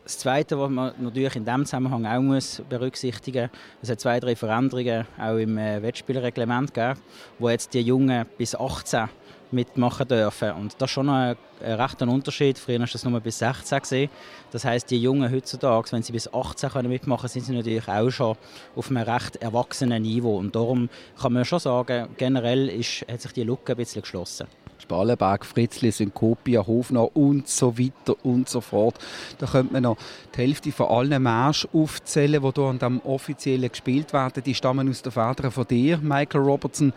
das 0.06 0.20
Zweite, 0.20 0.60
was 0.60 0.70
man 0.70 0.94
natürlich 1.00 1.36
in 1.36 1.46
diesem 1.46 1.66
Zusammenhang 1.66 2.06
auch 2.06 2.22
muss 2.22 2.62
berücksichtigen 2.70 3.50
muss, 3.50 3.60
es 3.82 3.90
hat 3.90 4.00
zwei, 4.00 4.20
drei 4.20 4.36
Veränderungen 4.36 5.06
auch 5.20 5.38
im 5.38 5.58
äh, 5.58 5.82
Wettspielreglement 5.82 6.74
gegeben, 6.74 7.00
wo 7.40 7.50
jetzt 7.50 7.74
die 7.74 7.82
Jungen 7.82 8.26
bis 8.38 8.56
18 8.56 9.10
mitmachen 9.56 10.08
dürfen. 10.08 10.52
Und 10.52 10.76
das 10.80 10.90
ist 10.90 10.94
schon 10.94 11.10
ein, 11.10 11.36
ein 11.64 11.74
rechter 11.74 12.08
Unterschied. 12.08 12.60
Früher 12.60 12.80
war 12.80 12.88
das 12.88 13.04
nur 13.04 13.20
bis 13.20 13.40
16 13.40 13.80
gesehen. 13.80 14.10
Das 14.52 14.66
heißt, 14.66 14.90
die 14.92 15.02
Jungen 15.02 15.32
heutzutage, 15.32 15.92
wenn 15.92 16.04
sie 16.04 16.12
bis 16.12 16.32
18 16.32 16.70
können 16.70 16.90
mitmachen 16.90 17.30
sind 17.30 17.46
sie 17.46 17.56
natürlich 17.56 17.88
auch 17.88 18.10
schon 18.10 18.38
auf 18.76 18.90
einem 18.90 19.04
recht 19.04 19.38
erwachsenen 19.38 20.04
Niveau. 20.04 20.38
Und 20.38 20.56
darum 20.56 20.90
kann 21.20 21.34
man 21.34 21.46
schon 21.46 21.60
sagen, 21.60 22.10
generell 22.18 22.70
ist, 22.70 23.06
hat 23.10 23.22
sich 23.22 23.32
die 23.32 23.44
Lücke 23.44 23.74
ein 23.74 23.78
bisschen 23.78 24.02
geschlossen. 24.02 24.48
Spallenberg, 24.78 25.46
Fritzli, 25.46 25.92
Synkopia, 25.92 26.66
Hofner 26.66 27.16
und 27.16 27.48
so 27.48 27.78
weiter 27.78 28.16
und 28.24 28.50
so 28.50 28.62
fort. 28.62 29.00
Da 29.40 29.48
könnte 29.48 29.74
man 29.74 29.84
noch 29.84 29.98
die 30.36 30.42
Hälfte 30.42 30.72
von 30.72 30.88
allen 30.88 31.24
Märschen 31.24 31.70
aufzählen, 31.74 32.42
die 32.42 32.52
hier 32.54 32.64
an 32.64 32.80
dem 32.80 33.02
offiziellen 33.02 33.70
gespielt 33.70 34.14
werden. 34.14 34.44
Die 34.44 34.54
stammen 34.54 34.90
aus 34.90 35.02
den 35.02 35.12
Federn 35.12 35.52
von 35.52 35.66
dir, 35.66 35.98
Michael 35.98 36.42
Robertson. 36.42 36.94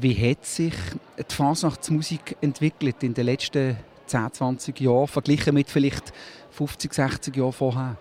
Wie 0.00 0.30
hat 0.30 0.44
sich 0.44 0.74
die 1.18 1.34
Fasnachtsmusik 1.34 2.36
entwickelt 2.40 3.02
in 3.02 3.14
den 3.14 3.26
letzten 3.26 3.76
10, 4.06 4.32
20 4.32 4.80
Jahren, 4.80 5.06
verglichen 5.06 5.54
mit 5.54 5.70
vielleicht 5.70 6.12
50, 6.50 6.92
60 6.92 7.36
Jahren 7.36 7.52
vorher? 7.52 7.96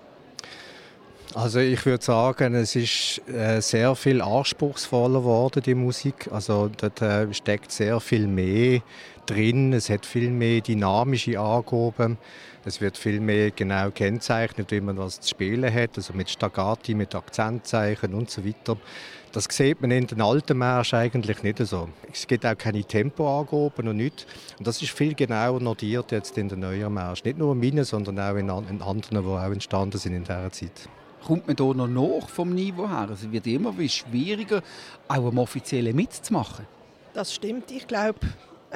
Also 1.35 1.59
ich 1.59 1.83
würde 1.85 2.03
sagen, 2.03 2.53
es 2.53 2.75
ist 2.75 3.21
äh, 3.27 3.59
sehr 3.59 3.95
viel 3.95 4.21
anspruchsvoller 4.21 5.19
geworden, 5.19 5.63
die 5.65 5.73
Musik. 5.73 6.29
Also 6.31 6.69
dort 6.77 7.01
äh, 7.01 7.33
steckt 7.33 7.71
sehr 7.71 7.99
viel 7.99 8.27
mehr 8.27 8.81
drin. 9.25 9.73
Es 9.73 9.89
hat 9.89 10.05
viel 10.05 10.29
mehr 10.29 10.61
dynamische 10.61 11.39
Angaben. 11.39 12.17
Es 12.65 12.79
wird 12.79 12.97
viel 12.97 13.19
mehr 13.19 13.51
genau 13.51 13.91
kennzeichnet, 13.91 14.71
wie 14.71 14.79
man 14.79 14.97
was 14.97 15.19
zu 15.19 15.29
spielen 15.29 15.73
hat, 15.73 15.97
also 15.97 16.13
mit 16.13 16.29
Staccati, 16.29 16.95
mit 16.95 17.13
Akzentzeichen 17.13 18.13
und 18.13 18.29
so 18.29 18.45
weiter. 18.45 18.77
Das 19.33 19.45
sieht 19.49 19.81
man 19.81 19.91
in 19.91 20.07
den 20.07 20.21
alten 20.21 20.57
Märschen 20.57 20.99
eigentlich 20.99 21.43
nicht 21.43 21.57
so. 21.57 21.89
Es 22.11 22.27
gibt 22.27 22.45
auch 22.45 22.57
keine 22.57 22.83
Tempoangaben 22.83 23.87
und 23.87 23.97
nichts. 23.97 24.25
Und 24.59 24.67
das 24.67 24.81
ist 24.81 24.91
viel 24.91 25.15
genauer 25.15 25.59
notiert 25.59 26.11
jetzt 26.11 26.37
in 26.37 26.47
den 26.47 26.59
neuen 26.59 26.93
Märschen. 26.93 27.27
Nicht 27.27 27.39
nur 27.39 27.53
in 27.53 27.59
meinen, 27.59 27.83
sondern 27.83 28.19
auch 28.19 28.35
in 28.35 28.49
anderen, 28.49 29.23
die 29.23 29.29
auch 29.29 29.51
entstanden 29.51 29.97
sind 29.97 30.13
in 30.13 30.23
dieser 30.23 30.51
Zeit 30.51 30.87
kommt 31.25 31.47
man 31.47 31.55
hier 31.57 31.73
noch 31.73 31.87
nach 31.87 32.29
vom 32.29 32.53
Niveau 32.53 32.87
her? 32.87 33.07
Also 33.09 33.27
es 33.27 33.31
wird 33.31 33.47
immer 33.47 33.73
schwieriger, 33.87 34.61
auch 35.07 35.25
am 35.25 35.37
Offiziellen 35.37 35.95
mitzumachen. 35.95 36.65
Das 37.13 37.33
stimmt. 37.33 37.71
Ich 37.71 37.87
glaube, 37.87 38.19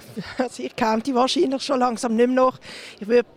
also 0.38 0.64
ich 0.64 0.76
kenne 0.76 1.02
die 1.02 1.14
wahrscheinlich 1.14 1.62
schon 1.64 1.80
langsam 1.80 2.16
nicht 2.16 2.28
mehr 2.28 2.36
noch. 2.36 2.60
Ich 3.00 3.08
würde, 3.08 3.28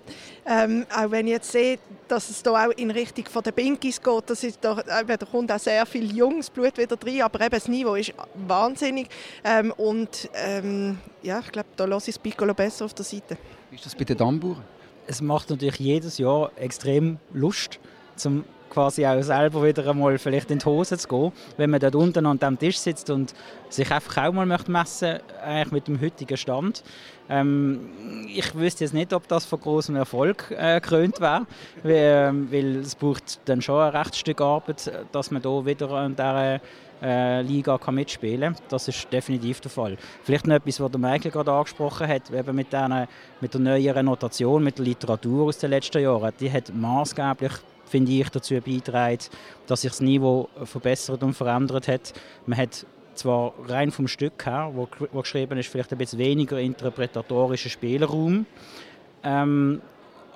ähm, 0.47 0.87
auch 0.95 1.11
wenn 1.11 1.27
ich 1.27 1.33
jetzt 1.33 1.53
sehe, 1.53 1.79
dass 2.09 2.29
es 2.31 2.43
da 2.43 2.67
auch 2.67 2.71
in 2.73 2.91
Richtung 2.91 3.27
von 3.27 3.43
der 3.43 3.53
Binkies 3.53 4.01
geht, 4.03 4.25
das 4.27 4.45
ist 4.45 4.59
da, 4.61 4.75
da 4.75 5.17
kommt 5.17 5.53
auch 5.53 5.59
sehr 5.59 5.87
viel 5.87 6.15
junges 6.17 6.51
Blut 6.51 6.77
wieder 6.77 6.97
rein, 7.05 7.23
aber 7.23 7.41
eben 7.41 7.51
das 7.51 7.69
Niveau 7.69 7.95
ist 7.95 8.13
wahnsinnig. 8.47 9.09
Ähm, 9.45 9.73
und 9.77 10.29
ähm, 10.35 10.99
ja, 11.23 11.41
ich 11.41 11.53
glaube, 11.53 11.69
da 11.77 11.85
lasse 11.85 12.11
ich 12.11 12.17
das 12.17 12.23
Piccolo 12.23 12.55
besser 12.55 12.85
auf 12.85 12.95
der 12.95 13.05
Seite. 13.05 13.37
Wie 13.71 13.77
ist 13.77 13.87
das 13.87 13.95
bei 13.95 14.05
den 14.05 14.17
Dammbauern? 14.17 14.65
Es 15.07 15.21
macht 15.21 15.51
natürlich 15.51 15.79
jedes 15.79 16.19
Jahr 16.19 16.53
extrem 16.57 17.19
Lust, 17.33 17.79
zum 18.17 18.45
quasi 18.71 19.05
auch 19.05 19.21
selber 19.23 19.63
wieder 19.63 19.87
einmal 19.89 20.17
vielleicht 20.19 20.51
in 20.51 20.59
die 20.59 20.65
Hose 20.65 20.97
zu 20.97 21.09
gehen, 21.09 21.33
wenn 21.57 21.71
man 21.71 21.81
dort 21.81 21.95
unten 21.95 22.25
an 22.25 22.39
dem 22.39 22.59
Tisch 22.59 22.79
sitzt 22.79 23.11
und 23.11 23.35
sich 23.69 23.91
einfach 23.91 24.29
auch 24.29 24.33
mal 24.33 24.47
möchte 24.47 24.71
messen 24.71 25.19
eigentlich 25.45 25.73
mit 25.73 25.89
dem 25.89 26.01
heutigen 26.01 26.37
Stand. 26.37 26.83
Ähm, 27.29 28.27
ich 28.35 28.55
wüsste 28.55 28.85
jetzt 28.85 28.95
nicht, 28.95 29.13
ob 29.13 29.29
das 29.29 29.45
von 29.45 29.61
großem 29.61 29.97
Erfolg 29.97 30.51
äh, 30.57 30.81
gekrönt 30.81 31.21
wäre, 31.21 31.47
weil, 31.83 31.95
äh, 31.95 32.53
weil, 32.53 32.77
es 32.77 32.95
braucht 32.95 33.41
dann 33.45 33.61
schon 33.61 33.81
ein 33.81 33.97
recht 33.97 34.17
Stück 34.17 34.41
Arbeit, 34.41 34.91
dass 35.13 35.31
man 35.31 35.43
da 35.43 35.65
wieder 35.65 35.91
an 35.91 36.17
dieser 36.17 36.61
äh, 37.03 37.43
Liga 37.43 37.79
kann 37.79 37.95
mitspielen 37.95 38.55
kann. 38.55 38.63
Das 38.69 38.89
ist 38.89 39.13
definitiv 39.13 39.61
der 39.61 39.71
Fall. 39.71 39.97
Vielleicht 40.25 40.47
noch 40.47 40.57
etwas, 40.57 40.81
was 40.81 40.91
der 40.91 41.01
Michael 41.01 41.31
gerade 41.31 41.53
angesprochen 41.53 42.09
hat, 42.09 42.31
eben 42.31 42.57
mit, 42.57 42.73
der, 42.73 43.09
mit 43.41 43.55
der 43.55 43.61
neueren 43.61 44.07
Notation, 44.07 44.63
mit 44.63 44.79
der 44.79 44.85
Literatur 44.85 45.47
aus 45.47 45.59
den 45.59 45.71
letzten 45.71 46.03
Jahren. 46.03 46.33
Die 46.41 46.51
hat 46.51 46.75
maßgeblich 46.75 47.53
finde 47.91 48.13
ich, 48.13 48.29
dazu 48.29 48.55
beitragen, 48.55 49.19
dass 49.67 49.83
sich 49.83 49.91
das 49.91 50.01
Niveau 50.01 50.49
verbessert 50.65 51.23
und 51.23 51.35
verändert 51.35 51.89
hat. 51.89 52.15
Man 52.47 52.59
hat 52.59 52.87
zwar 53.15 53.53
rein 53.69 53.91
vom 53.91 54.09
Stück 54.09 54.47
her, 54.47 54.71
wo, 54.75 54.89
wo 55.13 55.21
geschrieben 55.21 55.59
ist, 55.59 55.69
vielleicht 55.69 55.93
ein 55.93 55.99
bisschen 55.99 56.19
weniger 56.19 56.59
interpretatorischer 56.59 57.69
Spielraum, 57.69 58.47
ähm, 59.23 59.83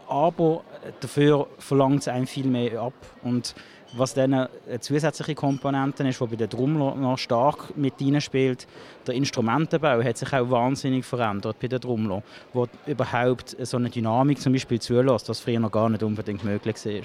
aber 0.06 0.62
dafür 1.00 1.46
verlangt 1.58 2.00
es 2.00 2.08
einem 2.08 2.26
viel 2.26 2.46
mehr 2.46 2.82
ab. 2.82 2.92
Und 3.22 3.54
was 3.96 4.12
dann 4.14 4.34
eine 4.34 4.80
zusätzliche 4.80 5.34
Komponente 5.34 6.06
ist, 6.06 6.20
die 6.20 6.26
bei 6.26 6.36
der 6.36 6.48
Trommler 6.48 6.94
noch 6.94 7.16
stark 7.16 7.76
mit 7.76 7.94
spielt, 8.22 8.66
der 9.06 9.14
Instrumentenbau 9.14 10.02
hat 10.02 10.18
sich 10.18 10.32
auch 10.32 10.50
wahnsinnig 10.50 11.04
verändert 11.04 11.56
bei 11.60 11.68
der 11.68 11.80
Trommler, 11.80 12.22
wo 12.52 12.66
überhaupt 12.86 13.56
so 13.64 13.76
eine 13.76 13.90
Dynamik 13.90 14.40
zum 14.40 14.52
Beispiel 14.52 14.80
zulässt, 14.80 15.28
was 15.28 15.40
früher 15.40 15.60
noch 15.60 15.70
gar 15.70 15.88
nicht 15.88 16.02
unbedingt 16.02 16.44
möglich 16.44 16.76
war. 16.84 17.02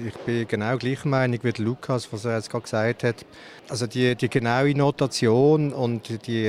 Ich 0.00 0.14
bin 0.26 0.48
genau 0.48 0.76
gleicher 0.76 1.08
Meinung 1.08 1.38
wie 1.42 1.62
Lukas, 1.62 2.12
was 2.12 2.24
er 2.24 2.36
jetzt 2.36 2.50
gerade 2.50 2.62
gesagt 2.62 3.04
hat. 3.04 3.26
Also 3.68 3.86
die, 3.86 4.16
die 4.16 4.28
genaue 4.28 4.74
Notation 4.74 5.72
und 5.72 6.26
die, 6.26 6.46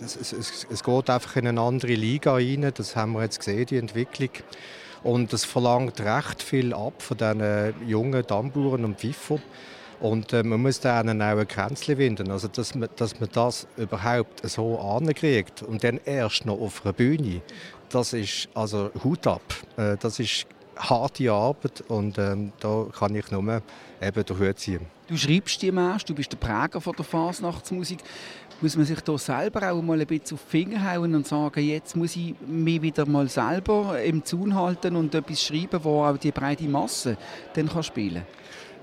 es, 0.00 0.16
es, 0.16 0.66
es, 0.70 0.82
geht 0.84 1.10
einfach 1.10 1.36
in 1.36 1.48
eine 1.48 1.60
andere 1.60 1.94
Liga 1.94 2.34
rein. 2.34 2.70
Das 2.74 2.94
haben 2.94 3.12
wir 3.12 3.22
jetzt 3.22 3.38
gesehen, 3.38 3.66
die 3.66 3.78
Entwicklung. 3.78 4.30
Und 5.02 5.32
es 5.32 5.44
verlangt 5.44 6.00
recht 6.00 6.42
viel 6.42 6.74
ab 6.74 7.00
von 7.00 7.16
diesen 7.16 7.74
jungen 7.86 8.26
Dammbauern 8.26 8.84
und 8.84 8.98
Pfiffer. 8.98 9.38
Und 10.00 10.32
äh, 10.32 10.42
man 10.42 10.60
muss 10.60 10.80
denen 10.80 11.22
auch 11.22 11.38
ein 11.38 11.48
Kränzchen 11.48 11.96
winden, 11.98 12.30
also 12.30 12.48
dass 12.48 12.74
man, 12.74 12.88
dass 12.96 13.20
man 13.20 13.28
das 13.32 13.66
überhaupt 13.76 14.46
so 14.48 14.78
ankriegt 14.78 15.62
und 15.62 15.82
dann 15.84 16.00
erst 16.04 16.44
noch 16.44 16.60
auf 16.60 16.84
einer 16.84 16.92
Bühne, 16.92 17.40
das 17.88 18.12
ist 18.12 18.48
also 18.54 18.90
Hut 19.02 19.26
ab. 19.26 19.42
Äh, 19.76 19.96
das 19.98 20.18
ist 20.18 20.46
harte 20.76 21.30
Arbeit 21.30 21.82
und 21.88 22.18
ähm, 22.18 22.52
da 22.60 22.86
kann 22.96 23.14
ich 23.14 23.30
nur 23.30 23.62
eben 24.00 24.24
den 24.24 24.38
Hut 24.38 24.58
ziehen. 24.58 24.86
Du 25.06 25.16
schreibst 25.16 25.60
die 25.60 25.70
Marsch, 25.70 26.04
du 26.04 26.14
bist 26.14 26.32
der 26.32 26.38
Präger 26.38 26.80
von 26.80 26.94
der 26.96 27.04
Fasnachtsmusik. 27.04 27.98
Muss 28.60 28.76
man 28.76 28.86
sich 28.86 29.00
da 29.00 29.18
selber 29.18 29.70
auch 29.70 29.82
mal 29.82 30.00
ein 30.00 30.06
bisschen 30.06 30.36
auf 30.36 30.44
die 30.44 30.50
Finger 30.50 30.92
hauen 30.92 31.14
und 31.14 31.26
sagen, 31.26 31.62
jetzt 31.62 31.96
muss 31.96 32.16
ich 32.16 32.34
mich 32.46 32.80
wieder 32.80 33.04
mal 33.04 33.28
selber 33.28 34.00
im 34.02 34.24
Zaun 34.24 34.54
halten 34.54 34.96
und 34.96 35.14
etwas 35.14 35.42
schreiben, 35.42 35.82
wo 35.82 36.04
auch 36.04 36.16
die 36.16 36.30
breite 36.30 36.64
Masse 36.64 37.18
dann 37.54 37.68
kann 37.68 37.82
spielen 37.82 38.24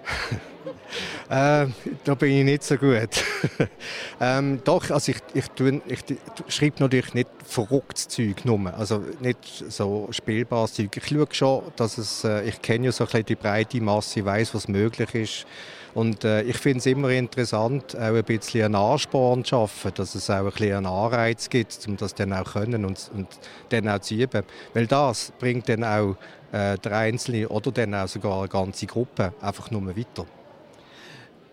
kann? 0.03 0.39
äh, 1.31 1.67
da 2.03 2.15
bin 2.15 2.31
ich 2.31 2.43
nicht 2.43 2.63
so 2.63 2.75
gut. 2.75 3.23
ähm, 4.19 4.59
doch, 4.65 4.89
also 4.91 5.13
ich, 5.13 5.19
ich, 5.33 5.45
ich, 5.87 6.53
schreibe 6.53 6.83
natürlich 6.83 7.13
nicht 7.13 7.29
verrücktes 7.45 8.09
Zeug 8.09 8.43
nur, 8.43 8.73
also 8.77 9.01
nicht 9.21 9.63
so 9.69 10.09
spielbares 10.11 10.73
Zeug. 10.73 10.89
Ich 10.97 11.07
schaue 11.07 11.27
schon, 11.31 11.63
dass 11.77 11.97
es, 11.97 12.25
äh, 12.25 12.43
ich 12.43 12.61
kenne 12.61 12.87
ja 12.87 12.91
so 12.91 13.05
ein 13.05 13.07
bisschen 13.07 13.25
die 13.27 13.35
breite 13.35 13.79
Masse, 13.79 14.25
weiß, 14.25 14.53
was 14.53 14.67
möglich 14.67 15.15
ist. 15.15 15.47
Und 15.93 16.25
äh, 16.25 16.41
ich 16.41 16.57
finde 16.57 16.79
es 16.79 16.85
immer 16.85 17.09
interessant, 17.11 17.95
auch 17.95 18.13
ein 18.13 18.23
bisschen 18.25 18.65
einen 18.65 18.75
Ansporn 18.75 19.45
zu 19.45 19.51
schaffen, 19.51 19.91
dass 19.95 20.15
es 20.15 20.29
auch 20.29 20.35
ein 20.35 20.45
bisschen 20.51 20.75
einen 20.75 20.85
Anreiz 20.85 21.49
gibt, 21.49 21.79
um 21.87 21.95
das 21.95 22.13
dann 22.13 22.33
auch 22.33 22.51
können 22.51 22.83
und, 22.83 23.09
und 23.13 23.27
dann 23.69 23.87
auch 23.87 23.99
zu 23.99 24.15
üben. 24.15 24.43
Weil 24.73 24.85
das 24.85 25.31
bringt 25.39 25.69
dann 25.69 25.85
auch 25.85 26.17
äh, 26.51 26.77
der 26.77 26.91
Einzelne 26.91 27.47
oder 27.47 27.71
dann 27.71 27.95
auch 27.95 28.09
sogar 28.09 28.39
eine 28.39 28.49
ganze 28.49 28.85
Gruppe 28.85 29.33
einfach 29.39 29.71
nur 29.71 29.95
weiter 29.95 30.25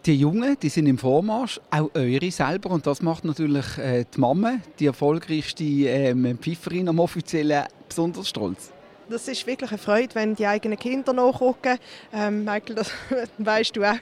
die 0.09 0.15
Jungen, 0.15 0.57
die 0.61 0.71
sind 0.71 0.87
im 0.87 0.97
Vormarsch, 0.97 1.61
auch 1.71 1.91
eure 1.93 2.31
selber. 2.31 2.71
Und 2.71 2.87
das 2.87 3.03
macht 3.03 3.27
natürlich 3.27 3.77
äh, 3.77 4.07
die 4.13 4.19
Mama, 4.19 4.57
die 4.79 4.87
erfolgreichste 4.87 5.65
ähm, 5.65 6.39
Pfifferin 6.39 6.89
am 6.89 6.99
offiziellen, 6.99 7.67
besonders 7.87 8.31
stolz. 8.31 8.73
Das 9.11 9.29
ist 9.29 9.47
wirklich 9.47 9.71
eine 9.71 9.79
Freude, 9.79 10.15
wenn 10.15 10.35
die 10.35 10.47
eigenen 10.47 10.79
Kinder 10.79 11.13
nachgucken. 11.13 11.79
Ähm, 12.13 12.45
Michael, 12.45 12.77
das 12.77 12.91
weißt 13.39 13.77
du 13.77 13.85
auch. 13.85 13.99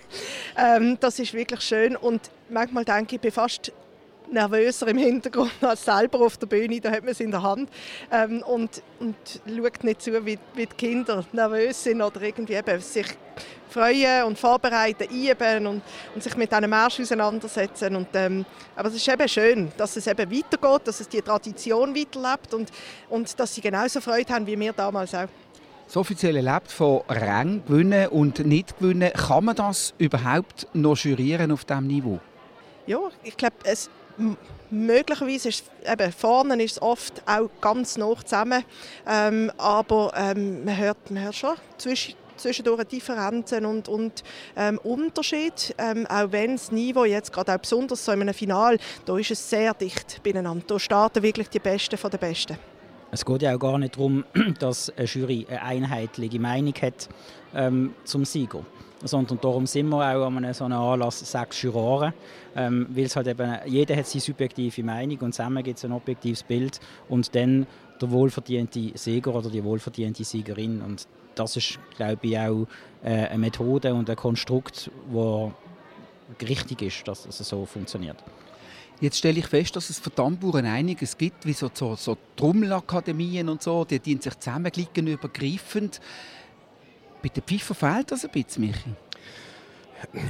Ähm, 0.56 0.96
das 1.00 1.18
ist 1.18 1.34
wirklich 1.34 1.60
schön. 1.60 1.96
Und 1.96 2.30
manchmal 2.50 2.84
denke 2.84 3.06
ich, 3.06 3.12
ich 3.14 3.20
bin 3.20 3.32
fast 3.32 3.72
nervöser 4.30 4.88
im 4.88 4.98
Hintergrund 4.98 5.52
als 5.62 5.84
selber 5.84 6.20
auf 6.20 6.36
der 6.36 6.46
Bühne. 6.46 6.80
Da 6.80 6.90
hat 6.90 7.02
man 7.02 7.12
es 7.12 7.20
in 7.20 7.30
der 7.30 7.42
Hand 7.42 7.70
ähm, 8.10 8.42
und, 8.42 8.82
und 9.00 9.16
schaut 9.46 9.84
nicht 9.84 10.02
zu, 10.02 10.12
wie, 10.26 10.38
wie 10.54 10.66
die 10.66 10.76
Kinder 10.76 11.24
nervös 11.32 11.84
sind 11.84 12.02
oder 12.02 12.20
irgendwie 12.22 12.54
eben 12.54 12.80
sich 12.80 13.06
freuen 13.68 14.24
und 14.24 14.38
vorbereiten, 14.38 15.08
üben 15.10 15.66
und, 15.66 15.82
und 16.14 16.22
sich 16.22 16.36
mit 16.36 16.52
einem 16.52 16.70
Marsch 16.70 17.00
auseinandersetzen. 17.00 17.96
Und, 17.96 18.08
ähm, 18.14 18.44
aber 18.74 18.88
es 18.88 18.96
ist 18.96 19.08
eben 19.08 19.28
schön, 19.28 19.72
dass 19.76 19.96
es 19.96 20.06
eben 20.06 20.30
weitergeht, 20.30 20.88
dass 20.88 21.00
es 21.00 21.08
die 21.08 21.20
Tradition 21.20 21.94
weiterlebt 21.94 22.54
und, 22.54 22.70
und 23.10 23.38
dass 23.38 23.54
sie 23.54 23.60
genauso 23.60 24.00
Freude 24.00 24.32
haben 24.32 24.46
wie 24.46 24.58
wir 24.58 24.72
damals 24.72 25.14
auch. 25.14 25.28
Das 25.86 25.96
offizielle 25.96 26.40
lebt 26.40 26.72
von 26.72 27.02
Rang 27.08 27.62
gewinnen 27.64 28.08
und 28.08 28.44
nicht 28.44 28.76
gewinnen. 28.78 29.12
Kann 29.12 29.44
man 29.44 29.54
das 29.54 29.94
überhaupt 29.98 30.66
noch 30.72 30.96
jurieren 30.96 31.52
auf 31.52 31.64
diesem 31.64 31.86
Niveau? 31.86 32.18
Ja, 32.86 32.98
ich 33.22 33.36
glaube, 33.36 33.54
es 33.62 33.88
möglicherweise 34.70 35.48
ist 35.48 35.64
eben, 35.84 36.12
vorne 36.12 36.62
ist 36.62 36.72
es 36.72 36.82
oft 36.82 37.22
auch 37.26 37.48
ganz 37.60 37.96
nah 37.96 38.14
zusammen, 38.22 38.64
ähm, 39.06 39.52
aber 39.58 40.12
ähm, 40.16 40.64
man, 40.64 40.76
hört, 40.76 41.10
man 41.10 41.22
hört 41.22 41.34
schon 41.34 41.54
zwischen, 41.78 42.14
zwischendurch 42.36 42.84
Differenzen 42.84 43.64
und, 43.64 43.88
und 43.88 44.22
ähm, 44.56 44.78
Unterschied, 44.82 45.74
ähm, 45.78 46.06
auch 46.06 46.32
wenn 46.32 46.52
das 46.52 46.72
Niveau 46.72 47.04
jetzt 47.04 47.32
gerade 47.32 47.54
auch 47.54 47.58
besonders 47.58 48.04
so 48.04 48.12
in 48.12 48.22
einem 48.22 48.34
Final, 48.34 48.78
da 49.04 49.16
ist 49.16 49.30
es 49.30 49.48
sehr 49.48 49.72
dicht 49.74 50.22
beieinander. 50.22 50.64
Da 50.66 50.78
starten 50.78 51.22
wirklich 51.22 51.48
die 51.48 51.60
Besten 51.60 51.96
von 51.96 52.10
den 52.10 52.20
Besten. 52.20 52.58
Es 53.16 53.24
geht 53.24 53.40
ja 53.40 53.54
auch 53.54 53.58
gar 53.58 53.78
nicht 53.78 53.96
darum, 53.96 54.26
dass 54.58 54.90
eine 54.94 55.06
Jury 55.06 55.46
eine 55.48 55.62
einheitliche 55.62 56.38
Meinung 56.38 56.74
hat 56.82 57.08
ähm, 57.54 57.94
zum 58.04 58.26
Sieger. 58.26 58.60
Sondern 59.02 59.40
darum 59.40 59.64
sind 59.64 59.88
wir 59.88 59.96
auch 59.96 60.26
an 60.26 60.52
so 60.52 60.64
einem 60.64 60.78
Anlass 60.78 61.20
sechs 61.20 61.62
Juroren, 61.62 62.12
ähm, 62.54 62.86
weil 62.90 63.04
es 63.04 63.16
halt 63.16 63.28
eben, 63.28 63.54
jeder 63.64 63.96
hat 63.96 64.06
seine 64.06 64.20
subjektive 64.20 64.82
Meinung 64.82 65.18
und 65.20 65.32
zusammen 65.32 65.64
gibt 65.64 65.78
es 65.78 65.86
ein 65.86 65.92
objektives 65.92 66.42
Bild 66.42 66.78
und 67.08 67.34
dann 67.34 67.66
der 68.02 68.10
wohlverdiente 68.10 68.90
Sieger 68.98 69.34
oder 69.34 69.48
die 69.48 69.64
wohlverdiente 69.64 70.22
Siegerin. 70.22 70.82
Und 70.82 71.08
das 71.36 71.56
ist, 71.56 71.78
glaube 71.96 72.26
ich, 72.26 72.38
auch 72.38 72.66
äh, 73.02 73.28
eine 73.28 73.38
Methode 73.38 73.94
und 73.94 74.10
ein 74.10 74.16
Konstrukt, 74.16 74.90
das 75.10 76.48
richtig 76.50 76.82
ist, 76.82 77.08
dass 77.08 77.24
es 77.24 77.38
so 77.38 77.64
funktioniert. 77.64 78.22
Jetzt 79.00 79.18
stelle 79.18 79.38
ich 79.38 79.46
fest, 79.46 79.76
dass 79.76 79.90
es 79.90 79.98
für 79.98 80.14
Tamburen 80.14 80.64
einiges 80.64 81.18
gibt, 81.18 81.44
wie 81.44 81.52
so, 81.52 81.70
so, 81.72 81.96
so 81.96 82.16
Trommelakademien 82.34 83.48
und 83.48 83.62
so, 83.62 83.84
die 83.84 83.98
dienen 83.98 84.22
sich 84.22 84.38
zusammenglicken 84.38 85.06
übergreifend. 85.06 86.00
Bei 87.22 87.28
den 87.28 87.42
Pfeifer 87.42 87.74
fehlt 87.74 88.10
das 88.10 88.24
ein 88.24 88.30
bisschen, 88.30 88.66
Michi. 88.66 88.94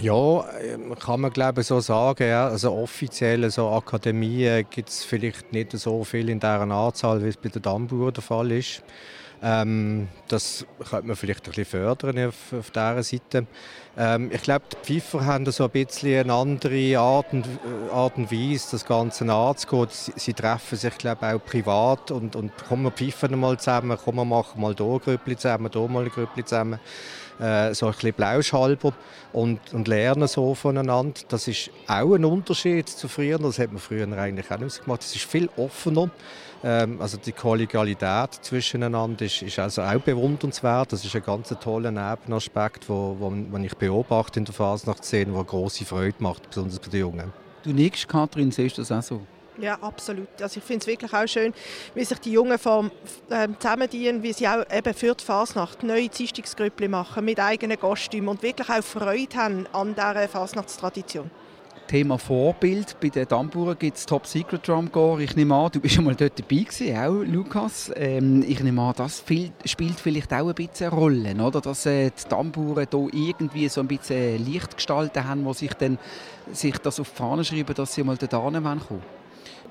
Ja, 0.00 0.44
ähm, 0.60 0.94
kann 0.98 1.20
man 1.20 1.32
glaube 1.32 1.62
so 1.62 1.80
sagen. 1.80 2.28
Ja. 2.28 2.48
Also 2.48 2.72
offiziell 2.72 3.48
so 3.50 3.68
Akademien 3.68 4.64
gibt 4.70 4.88
es 4.88 5.04
vielleicht 5.04 5.52
nicht 5.52 5.72
so 5.72 6.04
viel 6.04 6.28
in 6.28 6.40
dieser 6.40 6.60
Anzahl, 6.60 7.22
wie 7.22 7.28
es 7.28 7.36
bei 7.36 7.48
den 7.48 7.62
Tamburen 7.62 8.14
der 8.14 8.22
Fall 8.22 8.52
ist. 8.52 8.82
Ähm, 9.42 10.08
das 10.28 10.64
könnte 10.88 11.08
man 11.08 11.16
vielleicht 11.16 11.44
ein 11.44 11.50
bisschen 11.50 11.64
fördern 11.66 12.28
auf, 12.28 12.52
auf 12.52 12.70
dieser 12.70 13.02
Seite. 13.02 13.46
Ähm, 13.98 14.30
ich 14.32 14.42
glaube, 14.42 14.64
die 14.70 15.00
Pfeifer 15.00 15.24
haben 15.24 15.50
so 15.50 15.64
ein 15.64 15.70
bisschen 15.70 16.20
eine 16.20 16.34
andere 16.34 16.98
Art 16.98 17.32
und, 17.32 17.46
äh, 17.46 17.92
Art 17.92 18.16
und 18.18 18.30
Weise, 18.30 18.68
das 18.72 18.84
Ganze 18.84 19.32
anzugehen. 19.32 19.88
Sie, 19.90 20.12
sie 20.16 20.34
treffen 20.34 20.76
sich, 20.76 20.98
glaube 20.98 21.26
auch 21.26 21.38
privat 21.44 22.10
und, 22.10 22.36
und 22.36 22.52
kommen 22.68 22.92
pfeifen 22.92 23.38
mal 23.40 23.58
zusammen, 23.58 23.96
kommen 23.96 24.28
machen 24.28 24.60
mal 24.60 24.74
hier 24.76 25.00
Grüppli 25.02 25.36
zusammen, 25.36 25.70
hier 25.72 25.88
mal 25.88 26.08
Grüppli 26.10 26.44
zusammen. 26.44 26.78
Äh, 27.38 27.74
so 27.74 27.86
ein 27.86 27.92
bisschen 27.92 28.14
blauschalber 28.14 28.94
und, 29.32 29.60
und 29.74 29.88
lernen 29.88 30.26
so 30.26 30.54
voneinander. 30.54 31.20
Das 31.28 31.48
ist 31.48 31.70
auch 31.86 32.14
ein 32.14 32.24
Unterschied 32.24 32.88
zu 32.88 33.08
früher. 33.08 33.38
Das 33.38 33.58
hat 33.58 33.72
man 33.72 33.80
früher 33.80 34.10
eigentlich 34.16 34.50
auch 34.50 34.58
nicht 34.58 34.82
gemacht. 34.82 35.02
Es 35.02 35.14
ist 35.14 35.24
viel 35.24 35.50
offener. 35.56 36.10
Ähm, 36.64 37.00
also 37.00 37.18
die 37.18 37.32
Kollegialität 37.32 38.34
zwischeneinander 38.40 39.26
ist, 39.26 39.42
ist 39.42 39.58
also 39.58 39.82
auch 39.82 40.00
bewundernswert. 40.00 40.92
Das 40.92 41.04
ist 41.04 41.14
ein 41.14 41.22
ganz 41.22 41.54
toller 41.60 41.90
Nebenaspekt, 41.90 42.88
wo, 42.88 43.16
wo, 43.18 43.32
wo 43.50 43.58
ich 43.58 43.76
beobachte 43.88 44.38
in 44.38 44.44
der 44.44 44.54
Fasnachtsszene, 44.54 45.32
der 45.32 45.44
große 45.44 45.84
Freude 45.84 46.16
macht, 46.18 46.48
besonders 46.48 46.78
bei 46.78 46.88
den 46.88 47.00
Jungen. 47.00 47.32
Du 47.62 47.72
nix, 47.72 48.06
Kathrin, 48.06 48.50
siehst 48.50 48.78
du 48.78 48.82
das 48.82 48.92
auch 48.92 49.02
so? 49.02 49.20
Ja, 49.58 49.78
absolut. 49.80 50.28
Also 50.40 50.58
ich 50.58 50.64
finde 50.64 50.82
es 50.82 50.86
wirklich 50.86 51.12
auch 51.12 51.26
schön, 51.26 51.54
wie 51.94 52.04
sich 52.04 52.18
die 52.18 52.32
Jungen 52.32 52.58
vom, 52.58 52.90
äh, 53.30 53.48
zusammendienen, 53.58 54.22
wie 54.22 54.32
sie 54.32 54.46
auch 54.46 54.64
eben 54.70 54.94
für 54.94 55.14
die 55.14 55.24
Fasnacht 55.24 55.82
neue 55.82 56.08
Dienstagsgrüppchen 56.08 56.90
machen 56.90 57.24
mit 57.24 57.40
eigenen 57.40 57.80
Kostümen 57.80 58.28
und 58.28 58.42
wirklich 58.42 58.68
auch 58.68 58.82
Freude 58.82 59.36
haben 59.36 59.66
an 59.72 59.94
dieser 59.94 60.28
Fasnachtstradition. 60.28 61.30
Thema 61.86 62.18
Vorbild. 62.18 62.96
Bei 63.00 63.08
den 63.08 63.28
Tamburen 63.28 63.78
gibt 63.78 63.96
es 63.96 64.06
Top 64.06 64.26
Secret 64.26 64.66
Drum 64.66 64.90
Corps. 64.90 65.20
Ich 65.20 65.36
nehme 65.36 65.54
an, 65.54 65.70
du 65.72 65.80
bist 65.80 65.94
schon 65.94 66.04
mal 66.04 66.14
dort 66.14 66.38
dabei 66.38 66.62
gewesen, 66.62 66.96
auch 66.96 67.22
Lukas. 67.24 67.92
Ähm, 67.94 68.44
ich 68.46 68.60
nehme 68.60 68.82
an, 68.82 68.94
das 68.96 69.20
viel, 69.20 69.52
spielt 69.64 70.00
vielleicht 70.00 70.32
auch 70.32 70.48
ein 70.48 70.54
bisschen 70.54 70.90
eine 70.90 70.96
Rolle, 71.00 71.34
oder? 71.34 71.60
dass 71.60 71.86
äh, 71.86 72.10
die 72.10 72.28
Tamburen 72.28 72.86
hier 72.90 73.10
irgendwie 73.14 73.68
so 73.68 73.80
ein 73.80 73.88
bisschen 73.88 74.44
Licht 74.44 74.76
gestalten 74.76 75.26
haben, 75.26 75.44
wo 75.44 75.52
sich 75.52 75.74
dann 75.74 75.98
sich 76.52 76.76
das 76.78 77.00
auf 77.00 77.10
die 77.10 77.16
Fahne 77.16 77.44
schreiben, 77.44 77.74
dass 77.74 77.94
sie 77.94 78.02
mal 78.02 78.16
da 78.16 78.26
kommen 78.26 79.02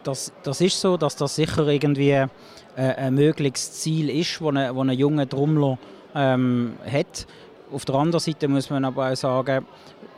das, 0.05 0.31
das 0.43 0.62
ist 0.62 0.79
so, 0.79 0.98
dass 0.98 1.15
das 1.15 1.36
sicher 1.36 1.67
irgendwie 1.67 2.12
äh, 2.12 2.27
ein 2.75 3.15
mögliches 3.15 3.74
Ziel 3.74 4.10
ist, 4.10 4.39
das 4.39 4.48
ein, 4.48 4.57
ein 4.57 4.89
junger 4.91 5.27
Trommler 5.27 5.77
ähm, 6.13 6.74
hat. 6.89 7.27
Auf 7.72 7.86
der 7.86 7.95
anderen 7.95 8.19
Seite 8.19 8.48
muss 8.48 8.69
man 8.69 8.86
aber 8.86 9.12
auch 9.12 9.15
sagen, 9.15 9.65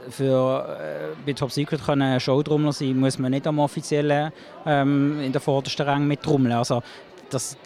für 0.10 0.78
äh, 0.80 1.16
bei 1.26 1.34
Top 1.34 1.52
Secret 1.52 1.84
können 1.84 2.20
Showtrommler 2.20 2.74
sein, 2.74 3.00
muss 3.00 3.20
man 3.20 3.32
nicht 3.32 3.48
am 3.48 3.60
offiziellen 3.60 4.32
ähm, 4.66 5.22
in 5.22 5.32
der 5.32 5.42
vordersten 5.42 5.86
Rang 5.86 6.08
mit 6.08 6.22
trommeln. 6.22 6.54
Also 6.54 6.82
das 7.30 7.58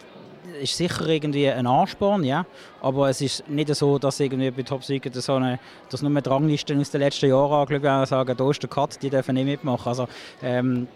ist 0.60 0.76
sicher 0.76 1.06
irgendwie 1.06 1.48
ein 1.48 1.66
Ansporn, 1.66 2.24
ja, 2.24 2.44
aber 2.80 3.08
es 3.08 3.20
ist 3.20 3.48
nicht 3.48 3.74
so, 3.74 3.98
dass 3.98 4.20
irgendwie 4.20 4.50
bei 4.50 4.62
Top 4.62 4.84
Secret 4.84 5.14
so 5.14 5.34
eine, 5.34 5.58
dass 5.88 6.02
nur 6.02 6.26
Ranglisten 6.26 6.80
aus 6.80 6.90
den 6.90 7.00
letzten 7.00 7.28
Jahren 7.28 7.52
angeschaut 7.52 7.82
werden 7.82 8.00
und 8.00 8.08
sagen, 8.08 8.36
da 8.36 8.50
ist 8.50 8.62
der 8.62 8.70
Cut, 8.70 9.02
die 9.02 9.10
dürfen 9.10 9.34
nicht 9.34 9.46
mitmachen. 9.46 9.88
Also 9.88 10.08
ähm, 10.42 10.88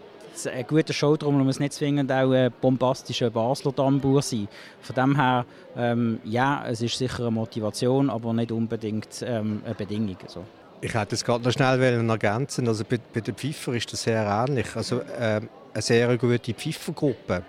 ein 0.45 0.67
guter 0.67 0.93
Showtrommler 0.93 1.43
muss 1.43 1.59
nicht 1.59 1.73
zwingend 1.73 2.11
auch 2.11 2.31
ein 2.31 2.51
bombastischer 2.61 3.29
Basler 3.29 3.75
Tambour 3.75 4.21
sein. 4.21 4.47
Von 4.81 4.95
dem 4.95 5.15
her, 5.15 5.45
ähm, 5.75 6.19
ja, 6.23 6.63
es 6.67 6.81
ist 6.81 6.97
sicher 6.97 7.21
eine 7.21 7.31
Motivation, 7.31 8.09
aber 8.09 8.33
nicht 8.33 8.51
unbedingt 8.51 9.23
ähm, 9.23 9.61
eine 9.65 9.73
Bedingung. 9.73 10.17
So. 10.27 10.43
Ich 10.79 10.93
hätte 10.93 11.15
es 11.15 11.25
gerade 11.25 11.43
noch 11.43 11.51
schnell 11.51 11.81
ergänzen 11.81 12.67
Also 12.67 12.83
bei, 12.83 12.99
bei 13.13 13.21
den 13.21 13.35
Pfeifer 13.35 13.73
ist 13.73 13.91
das 13.91 14.03
sehr 14.03 14.23
ähnlich. 14.25 14.75
Also, 14.75 14.99
äh, 14.99 15.41
eine 15.73 15.81
sehr 15.81 16.15
gute 16.17 16.53
Pfeifergruppe 16.53 17.43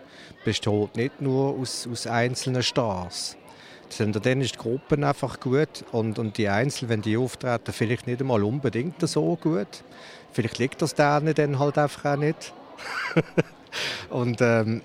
besteht 0.45 0.97
nicht 0.97 1.21
nur 1.21 1.55
aus, 1.59 1.87
aus 1.91 2.07
einzelnen 2.07 2.63
Stars. 2.63 3.37
Sondern 3.91 4.23
dann 4.23 4.41
ist 4.41 4.55
die 4.55 4.59
Gruppe 4.59 5.07
einfach 5.07 5.41
gut 5.41 5.85
und, 5.93 6.19
und 6.19 6.39
die 6.39 6.49
Einzelnen, 6.49 6.91
wenn 6.91 7.03
die 7.03 7.17
auftreten, 7.17 7.73
vielleicht 7.73 8.07
nicht 8.07 8.21
einmal 8.21 8.43
unbedingt 8.43 9.07
so 9.07 9.37
gut. 9.37 9.83
Vielleicht 10.33 10.59
liegt 10.59 10.83
das 10.83 10.95
denen 10.95 11.35
dann 11.35 11.59
halt 11.59 11.79
einfach 11.79 12.13
auch 12.13 12.17
nicht. 12.17 12.53
und 14.11 14.41
ähm, 14.41 14.83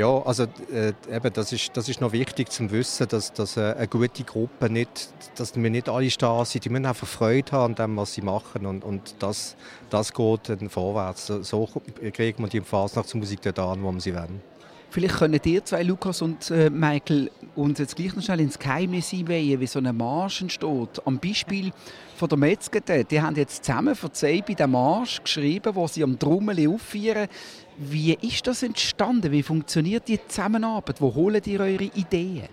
ja, 0.00 0.22
also 0.22 0.44
äh, 0.72 0.94
eben, 1.14 1.32
das 1.34 1.52
ist, 1.52 1.76
das 1.76 1.86
ist 1.90 2.00
noch 2.00 2.12
wichtig 2.12 2.50
zu 2.50 2.70
wissen, 2.70 3.06
dass, 3.08 3.34
dass 3.34 3.58
äh, 3.58 3.74
eine 3.76 3.86
gute 3.86 4.24
Gruppe 4.24 4.70
nicht, 4.70 5.10
dass 5.36 5.54
wir 5.54 5.68
nicht 5.68 5.90
alle 5.90 6.08
da 6.08 6.42
sind, 6.46 6.64
die 6.64 6.70
müssen 6.70 6.86
einfach 6.86 7.06
Freude 7.06 7.52
haben 7.52 7.72
an 7.72 7.74
dem, 7.74 7.96
was 7.98 8.14
sie 8.14 8.22
machen 8.22 8.64
und, 8.64 8.82
und 8.82 9.16
das, 9.18 9.56
das 9.90 10.14
geht 10.14 10.48
dann 10.48 10.70
vorwärts. 10.70 11.26
So, 11.26 11.42
so 11.42 11.68
kriegt 12.14 12.40
man 12.40 12.48
die 12.48 12.62
Fasnachtsmusik 12.62 13.42
dort 13.42 13.58
an, 13.58 13.82
wo 13.82 13.92
man 13.92 14.00
sie 14.00 14.14
wollen. 14.14 14.40
Vielleicht 14.88 15.18
können 15.18 15.40
ihr 15.44 15.64
zwei, 15.64 15.82
Lukas 15.82 16.22
und 16.22 16.50
äh, 16.50 16.70
Michael, 16.70 17.30
uns 17.54 17.78
jetzt 17.78 17.94
gleich 17.94 18.16
noch 18.16 18.22
schnell 18.22 18.40
ins 18.40 18.58
Geheimnis 18.58 19.12
einweihen, 19.12 19.60
wie 19.60 19.66
so 19.66 19.78
eine 19.78 19.92
Marsch 19.92 20.40
entsteht. 20.40 21.02
Am 21.04 21.18
Beispiel 21.18 21.72
von 22.16 22.28
der 22.28 22.38
Metzger, 22.38 22.80
die 22.80 23.20
haben 23.20 23.36
jetzt 23.36 23.64
zusammen 23.64 23.94
für 23.94 24.08
bei 24.08 24.54
den 24.54 24.70
Marsch 24.70 25.22
geschrieben, 25.22 25.74
wo 25.76 25.86
sie 25.86 26.02
am 26.02 26.18
Trommel 26.18 26.68
aufführen. 26.68 27.28
Wie 27.82 28.12
ist 28.12 28.46
das 28.46 28.62
entstanden? 28.62 29.32
Wie 29.32 29.42
funktioniert 29.42 30.06
die 30.06 30.20
Zusammenarbeit? 30.28 31.00
Wo 31.00 31.14
holen 31.14 31.40
ihr 31.46 31.60
eure 31.60 31.84
Ideen? 31.84 32.46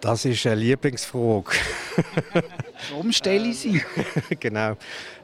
Das 0.00 0.24
ist 0.24 0.46
eine 0.46 0.54
Lieblingsfrage. 0.54 1.50
Warum 2.90 3.10
stelle 3.10 3.48
ich 3.48 3.58
sie? 3.58 3.82
genau. 4.40 4.76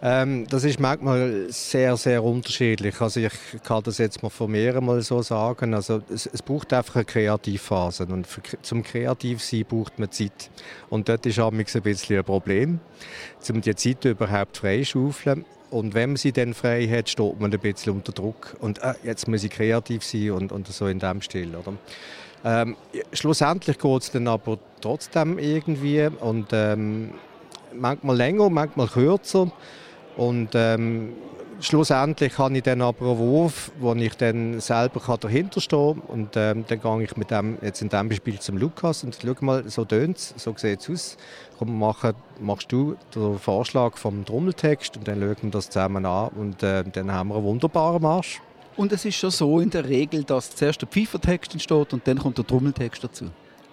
Ähm, 0.02 0.48
das 0.48 0.64
ist 0.64 0.80
manchmal 0.80 1.46
sehr, 1.50 1.96
sehr 1.96 2.24
unterschiedlich. 2.24 3.00
Also 3.00 3.20
ich 3.20 3.32
kann 3.62 3.84
das 3.84 3.98
jetzt 3.98 4.20
mal 4.20 4.30
von 4.30 4.50
mir 4.50 4.80
mal 4.80 5.00
so 5.02 5.22
sagen. 5.22 5.72
Also 5.72 6.02
es, 6.12 6.26
es 6.26 6.42
braucht 6.42 6.72
einfach 6.72 6.96
eine 6.96 7.04
Kreativphase. 7.04 8.04
Und 8.06 8.26
für, 8.26 8.42
zum 8.62 8.82
Kreativsein 8.82 9.64
braucht 9.64 10.00
man 10.00 10.10
Zeit. 10.10 10.50
Und 10.90 11.08
dort 11.08 11.24
ist 11.24 11.38
ein 11.38 11.64
bisschen 11.64 12.18
ein 12.18 12.24
Problem, 12.24 12.80
um 13.48 13.60
die 13.60 13.76
Zeit 13.76 14.04
überhaupt 14.04 14.56
freischaufeln. 14.56 15.44
Und 15.74 15.92
wenn 15.92 16.10
man 16.10 16.16
sie 16.16 16.30
dann 16.30 16.54
frei 16.54 16.86
hat, 16.86 17.08
steht 17.08 17.40
man 17.40 17.52
ein 17.52 17.58
bisschen 17.58 17.94
unter 17.94 18.12
Druck. 18.12 18.54
Und 18.60 18.80
äh, 18.80 18.94
jetzt 19.02 19.26
muss 19.26 19.42
ich 19.42 19.50
kreativ 19.50 20.04
sein 20.04 20.30
und, 20.30 20.52
und 20.52 20.68
so 20.68 20.86
in 20.86 21.00
dem 21.00 21.20
Stil. 21.20 21.52
Oder? 21.56 21.74
Ähm, 22.44 22.76
schlussendlich 23.12 23.78
geht 23.78 24.02
es 24.02 24.12
dann 24.12 24.28
aber 24.28 24.58
trotzdem 24.80 25.36
irgendwie 25.36 26.08
und 26.20 26.46
ähm, 26.52 27.14
manchmal 27.74 28.16
länger, 28.16 28.50
manchmal 28.50 28.86
kürzer 28.86 29.50
und 30.16 30.50
ähm, 30.54 31.14
schlussendlich 31.64 32.38
habe 32.38 32.56
ich 32.56 32.62
dann 32.62 32.82
aber 32.82 33.10
einen 33.10 33.18
Wurf, 33.18 33.72
wo 33.78 33.94
ich 33.94 34.14
dann 34.16 34.60
selber 34.60 35.16
dahinter 35.16 35.60
stehen 35.60 36.00
kann 36.00 36.08
und 36.08 36.36
ähm, 36.36 36.64
dann 36.68 36.80
gehe 36.80 37.02
ich 37.02 37.16
mit 37.16 37.30
dem, 37.30 37.58
jetzt 37.62 37.82
in 37.82 37.88
diesem 37.88 38.08
Beispiel 38.08 38.38
zum 38.38 38.58
Lukas 38.58 39.04
und 39.04 39.18
schau 39.20 39.34
mal, 39.40 39.68
so 39.68 39.84
tönt 39.84 40.18
es, 40.18 40.34
so 40.36 40.54
sieht 40.56 40.80
es 40.80 40.90
aus. 40.90 41.16
Komm, 41.58 41.78
mach, 41.78 42.12
machst 42.40 42.70
du 42.70 42.96
den 43.14 43.38
Vorschlag 43.38 43.96
vom 43.96 44.24
Trommeltext 44.24 44.96
und 44.96 45.08
dann 45.08 45.20
schauen 45.20 45.36
wir 45.42 45.50
das 45.50 45.70
zusammen 45.70 46.04
an 46.06 46.28
und 46.36 46.62
äh, 46.62 46.84
dann 46.84 47.12
haben 47.12 47.28
wir 47.28 47.36
einen 47.36 47.44
wunderbaren 47.44 48.02
Marsch. 48.02 48.40
Und 48.76 48.92
es 48.92 49.04
ist 49.04 49.16
schon 49.16 49.30
so 49.30 49.60
in 49.60 49.70
der 49.70 49.88
Regel, 49.88 50.24
dass 50.24 50.54
zuerst 50.54 50.82
der 50.82 50.88
Pfeifertext 50.88 51.52
entsteht 51.52 51.92
und 51.92 52.06
dann 52.06 52.18
kommt 52.18 52.38
der 52.38 52.46
Trommeltext 52.46 53.04
dazu. 53.04 53.26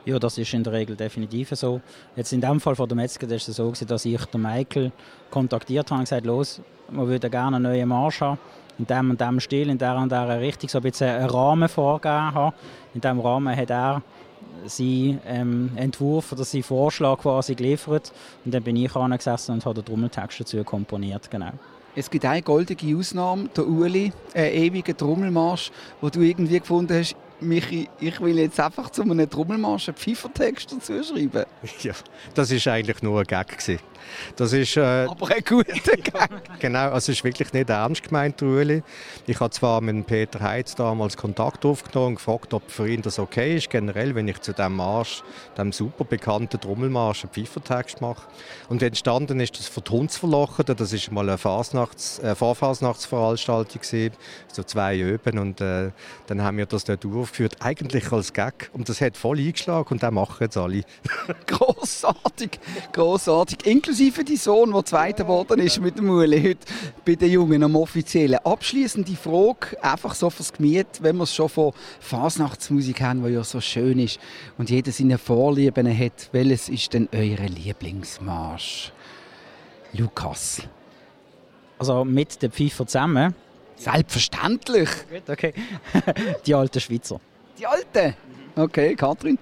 Ja, 0.04 0.18
das 0.18 0.38
ist 0.38 0.54
in 0.54 0.64
der 0.64 0.74
Regel 0.74 0.96
definitiv 0.96 1.50
so. 1.52 1.80
Jetzt 2.16 2.34
in 2.34 2.42
dem 2.42 2.60
Fall 2.60 2.76
von 2.76 2.90
der 2.90 2.96
Metzger 2.96 3.30
war 3.30 3.36
es 3.36 3.46
so, 3.46 3.72
dass 3.72 4.06
ich 4.06 4.26
den 4.26 4.42
Michael 4.42 4.92
kontaktiert 5.30 5.92
habe 5.92 6.00
und 6.00 6.06
gesagt 6.06 6.26
los, 6.26 6.60
wir 6.90 7.08
würden 7.08 7.30
gerne 7.30 7.58
einen 7.58 7.64
neuen 7.64 7.88
Marsch 7.88 8.22
haben. 8.22 8.40
In 8.80 8.88
dem 8.88 9.12
und 9.12 9.22
dem 9.22 9.40
Stil, 9.40 9.70
in 9.70 9.78
der 9.78 9.96
und 9.98 10.12
der 10.12 10.42
Richtung, 10.42 10.70
so 10.70 10.80
ein 10.80 10.84
bisschen 10.84 11.08
einen 11.08 11.30
Rahmen 11.30 11.70
vorgegeben 11.70 12.34
haben. 12.34 12.56
In 12.96 13.02
diesem 13.02 13.20
Rahmen 13.20 13.56
hat 13.56 13.70
er 13.70 14.02
seinen 14.66 15.20
ähm, 15.28 15.72
Entwurf 15.76 16.32
oder 16.32 16.44
seinen 16.44 16.64
Vorschlag 16.64 17.20
quasi 17.20 17.54
geliefert. 17.54 18.12
Und 18.44 18.54
dann 18.54 18.64
bin 18.64 18.76
ich 18.78 18.96
angesessen 18.96 19.54
und 19.54 19.66
habe 19.66 19.76
den 19.76 19.86
Trommeltext 19.86 20.40
dazu 20.40 20.64
komponiert. 20.64 21.30
Genau. 21.30 21.52
Es 21.96 22.10
gibt 22.10 22.26
eine 22.26 22.42
goldige 22.42 22.98
Ausnahme, 22.98 23.50
der 23.56 23.68
Uli, 23.68 24.14
ein 24.34 24.52
ewiger 24.52 24.96
Trommelmarsch, 24.96 25.72
wo 26.00 26.10
du 26.10 26.22
irgendwie 26.22 26.60
gefunden 26.60 26.98
hast, 26.98 27.16
Michi, 27.41 27.89
ich 27.99 28.21
will 28.21 28.38
jetzt 28.38 28.60
einfach 28.60 28.89
zu 28.91 29.01
einem 29.01 29.30
Trommelmarsch 29.30 29.89
einen 29.89 29.97
Pfeifertext 29.97 30.71
dazu 30.71 31.04
schreiben. 31.04 31.45
Ja, 31.82 31.93
das 32.36 32.51
war 32.51 32.73
eigentlich 32.73 33.01
nur 33.01 33.19
ein 33.19 33.25
Gag. 33.25 33.47
Gewesen. 33.58 33.80
Das 34.36 34.54
ist, 34.54 34.77
äh, 34.77 34.82
Aber 35.10 35.30
ein 35.30 35.43
guter 35.47 35.73
Gag. 35.95 36.60
genau, 36.60 36.86
also 36.91 36.97
es 36.97 37.10
ist 37.10 37.23
wirklich 37.23 37.51
nicht 37.54 37.69
ernst 37.69 38.04
gemeint, 38.04 38.41
Ueli. 38.41 38.84
Ich 39.27 39.39
habe 39.39 39.51
zwar 39.51 39.82
mit 39.82 40.06
Peter 40.08 40.39
Heitz 40.39 40.75
damals 40.75 41.17
Kontakt 41.17 41.65
aufgenommen 41.65 42.10
und 42.10 42.15
gefragt, 42.15 42.54
ob 42.54 42.69
für 42.69 42.88
ihn 42.88 43.01
das 43.01 43.19
okay 43.19 43.56
ist, 43.58 43.69
generell, 43.69 44.15
wenn 44.15 44.27
ich 44.27 44.41
zu 44.41 44.54
dem 44.54 44.75
Marsch, 44.75 45.23
dem 45.58 45.71
super 45.71 46.04
bekannten 46.04 46.60
Trommelmarsch, 46.60 47.23
einen 47.23 47.34
Pfeifertext 47.34 48.01
mache. 48.01 48.27
Und 48.69 48.82
entstanden 48.84 49.39
ist 49.39 49.58
das 49.58 49.67
von 49.67 49.84
Hundsverlochen, 49.89 50.65
das 50.75 50.93
ist 50.93 51.12
mal 51.12 51.27
eine 51.27 51.38
Fasnachts, 51.38 52.19
äh, 52.19 52.36
Vorfasnachtsveranstaltung 52.36 53.82
so 54.51 54.63
zwei 54.63 54.99
Öben 54.99 55.39
und 55.39 55.62
äh, 55.62 55.91
dann 56.27 56.41
haben 56.41 56.58
wir 56.58 56.65
das 56.65 56.84
dort 56.84 57.06
aufgeführt, 57.32 57.56
eigentlich 57.60 58.12
als 58.12 58.34
Gag 58.34 58.70
und 58.74 58.89
das 58.89 59.00
hat 59.00 59.15
voll 59.15 59.39
eingeschlagen 59.39 59.88
und 59.91 60.04
das 60.04 60.12
machen 60.12 60.38
jetzt 60.41 60.58
alle. 60.58 60.84
grossartig, 61.48 62.60
grossartig. 62.91 63.65
Inklusive 63.65 64.24
die 64.24 64.36
Sohn, 64.36 64.74
der 64.74 64.84
Zweiter 64.84 65.24
geworden 65.24 65.60
ist 65.60 65.80
mit 65.80 65.98
dem 65.98 66.08
Muli 66.08 66.41
heute 66.41 66.60
bei 67.06 67.15
den 67.15 67.32
Jungen 67.32 67.63
am 67.63 67.76
offiziellen. 67.76 68.39
Abschließende 68.44 69.15
Frage, 69.15 69.82
einfach 69.82 70.13
so 70.13 70.30
fürs 70.30 70.52
Gemüt, 70.52 70.88
wenn 71.02 71.17
wir 71.17 71.24
es 71.24 71.34
schon 71.34 71.50
von 71.50 71.72
Fasnachtsmusik 72.02 73.02
haben, 73.02 73.24
die 73.24 73.32
ja 73.32 73.44
so 73.44 73.62
schön 73.62 74.00
ist 74.00 74.20
und 74.58 74.70
jeder 74.70 74.91
seine 74.91 75.17
Vorlieben 75.17 75.88
hat, 75.98 76.30
welches 76.34 76.67
ist 76.70 76.94
denn 76.94 77.08
euer 77.13 77.48
Lieblingsmarsch? 77.48 78.91
Lukas. 79.94 80.63
Also 81.80 82.04
mit 82.06 82.41
den 82.41 82.52
Pfeifer 82.52 82.86
zusammen? 82.86 83.34
Selbstverständlich. 83.82 84.89
Gut, 85.10 85.30
okay. 85.30 85.54
die 86.46 86.54
alten 86.54 86.80
Schweizer. 86.80 87.20
Die 87.58 87.65
alten? 87.65 88.15
Okay, 88.56 88.96
Kathrin? 88.96 89.39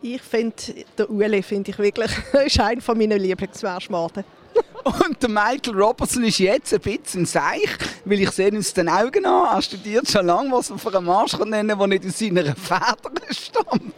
Ich 0.00 0.22
finde, 0.22 0.54
der 0.96 1.10
Ueli 1.10 1.42
finde 1.42 1.70
ich 1.70 1.78
wirklich 1.78 2.10
ist 2.46 2.60
einer 2.60 2.80
von 2.80 2.96
meinen 2.96 3.20
Lieblingsmarschmaten. 3.20 4.24
Und 4.84 5.22
der 5.22 5.28
Michael 5.28 5.74
Robertson 5.78 6.24
ist 6.24 6.38
jetzt 6.38 6.72
ein 6.72 6.80
bisschen 6.80 7.26
seich, 7.26 7.68
weil 8.06 8.20
ich 8.20 8.30
sehe 8.30 8.50
uns 8.52 8.72
den 8.72 8.88
Augen 8.88 9.26
an. 9.26 9.56
Er 9.56 9.62
studiert 9.62 10.08
schon 10.08 10.24
lange, 10.24 10.50
was 10.50 10.70
man 10.70 10.78
für 10.78 10.96
einen 10.96 11.04
Marsch 11.04 11.36
nennen 11.38 11.68
kann, 11.68 11.78
der 11.78 11.86
nicht 11.88 12.06
aus 12.06 12.18
seiner 12.18 12.54
Feder 12.56 13.12
stammt. 13.30 13.92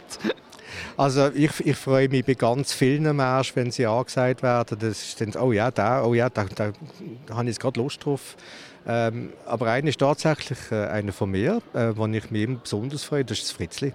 Also 0.97 1.29
ich, 1.33 1.51
ich 1.65 1.77
freue 1.77 2.09
mich 2.09 2.25
bei 2.25 2.33
ganz 2.33 2.73
vielen 2.73 3.15
Märschen, 3.15 3.55
wenn 3.55 3.71
sie 3.71 3.85
angesagt 3.85 4.43
werden. 4.43 4.77
Das 4.79 5.01
ist 5.01 5.21
dann, 5.21 5.41
oh 5.41 5.51
ja, 5.53 5.71
da, 5.71 6.03
oh 6.03 6.13
ja, 6.13 6.29
da, 6.29 6.43
da, 6.43 6.71
da 7.25 7.33
habe 7.35 7.43
ich 7.43 7.49
jetzt 7.49 7.59
gerade 7.59 7.79
Lust 7.79 8.03
drauf. 8.03 8.35
Ähm, 8.87 9.33
aber 9.45 9.67
einer 9.67 9.89
ist 9.89 9.99
tatsächlich 9.99 10.59
äh, 10.71 10.87
einer 10.87 11.13
von 11.13 11.31
mir, 11.31 11.61
äh, 11.73 11.91
wo 11.95 12.07
ich 12.07 12.31
mich 12.31 12.57
besonders 12.59 13.03
freue, 13.03 13.23
das 13.23 13.39
ist 13.39 13.49
das 13.49 13.51
Fritzli. 13.51 13.93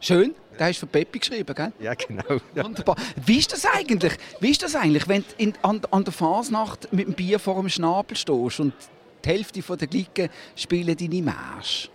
Schön, 0.00 0.34
der 0.58 0.68
hast 0.68 0.82
du 0.82 0.86
für 0.86 0.86
Peppi 0.86 1.18
geschrieben, 1.18 1.54
gell? 1.54 1.72
Ja, 1.78 1.94
genau. 1.94 2.40
Ja. 2.54 2.64
Wunderbar. 2.64 2.96
Wie 3.24 3.38
ist 3.38 3.52
das 3.52 3.64
eigentlich? 3.66 4.14
Wie 4.40 4.50
ist 4.50 4.62
das 4.62 4.74
eigentlich, 4.74 5.06
wenn 5.06 5.22
du 5.22 5.28
in, 5.36 5.54
an, 5.62 5.80
an 5.90 6.04
der 6.04 6.12
Fasnacht 6.12 6.92
mit 6.92 7.06
dem 7.06 7.14
Bier 7.14 7.38
vor 7.38 7.60
dem 7.60 7.68
Schnabel 7.68 8.16
stehst 8.16 8.60
und 8.60 8.72
die 9.24 9.28
Hälfte 9.28 9.60
der 9.60 9.86
Glicken 9.86 10.28
spielen 10.56 10.96
deine 10.96 11.22
Märsche? 11.22 11.88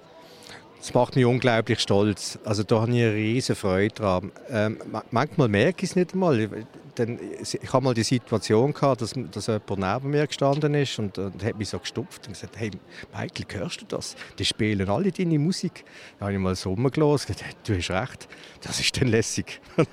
Das 0.79 0.93
macht 0.93 1.15
mich 1.15 1.25
unglaublich 1.25 1.79
stolz. 1.79 2.39
Also 2.45 2.63
da 2.63 2.81
habe 2.81 2.91
ich 2.91 3.03
eine 3.03 3.13
riesige 3.13 3.55
Freude 3.55 3.93
dran. 3.93 4.31
Ähm, 4.49 4.77
manchmal 5.11 5.49
merke 5.49 5.83
ich 5.83 5.89
es 5.89 5.95
nicht 5.95 6.13
einmal. 6.13 6.49
Denn 6.97 7.19
ich 7.39 7.73
habe 7.73 7.83
mal 7.83 7.93
die 7.93 8.03
Situation 8.03 8.73
gehabt, 8.73 9.01
dass, 9.01 9.13
dass 9.31 9.47
jemand 9.47 9.77
neben 9.77 10.09
mir 10.09 10.25
gestanden 10.25 10.73
ist 10.73 10.97
und, 10.97 11.17
und 11.17 11.43
hat 11.43 11.57
mich 11.57 11.69
so 11.69 11.79
gestupft 11.79 12.27
und 12.27 12.33
gesagt, 12.33 12.57
hey 12.57 12.71
Michael, 13.13 13.59
hörst 13.59 13.81
du 13.81 13.85
das? 13.85 14.15
Die 14.39 14.45
spielen 14.45 14.89
alle 14.89 15.11
deine 15.11 15.37
Musik. 15.37 15.85
Da 16.17 16.25
habe 16.25 16.33
ich 16.33 16.39
mal 16.39 16.55
so 16.55 16.71
rumgelassen 16.71 17.29
und 17.29 17.37
gesagt, 17.37 17.69
du 17.69 17.77
hast 17.77 17.91
recht, 17.91 18.27
das 18.61 18.79
ist 18.79 18.99
dann 18.99 19.09
lässig. 19.09 19.61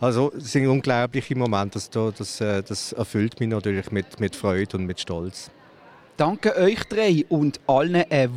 also 0.00 0.32
es 0.34 0.52
sind 0.52 0.66
unglaubliche 0.66 1.36
Momente, 1.36 1.78
das, 1.78 1.90
das, 1.90 2.40
äh, 2.40 2.62
das 2.62 2.92
erfüllt 2.92 3.38
mich 3.38 3.48
natürlich 3.48 3.90
mit, 3.90 4.18
mit 4.18 4.34
Freude 4.34 4.78
und 4.78 4.86
mit 4.86 5.00
Stolz. 5.00 5.50
Danke 6.16 6.54
euch 6.56 6.84
drei 6.84 7.24
und 7.28 7.60
allen 7.66 8.04
eine 8.10 8.30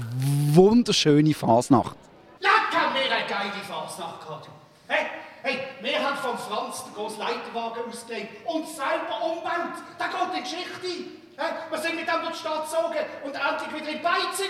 wunderschöne 0.54 1.34
Fasnacht. 1.34 1.98
Haben 2.74 2.96
wir 2.96 3.02
eine 3.02 3.28
geile 3.28 3.64
Fasnacht 3.64 4.22
gehabt. 4.22 4.50
Hey, 4.88 5.06
hey, 5.42 5.60
wir 5.82 6.00
haben 6.00 6.18
von 6.18 6.38
Großen 6.94 7.20
Leiterwagen 7.20 7.84
ausgelegt 7.90 8.48
und 8.48 8.68
selber 8.68 9.24
umgebaut. 9.26 9.82
Da 9.98 10.06
geht 10.06 10.38
die 10.38 10.42
Geschichte. 10.42 11.10
Wir 11.72 11.80
sind 11.80 11.96
mit 11.96 12.08
dem 12.08 12.22
durch 12.22 12.34
die 12.34 12.40
Stadt 12.40 12.66
gezogen 12.66 13.06
und 13.26 13.34
endlich 13.34 13.82
wieder 13.82 13.92
in 13.92 13.98
die 13.98 14.04
Beizen 14.04 14.46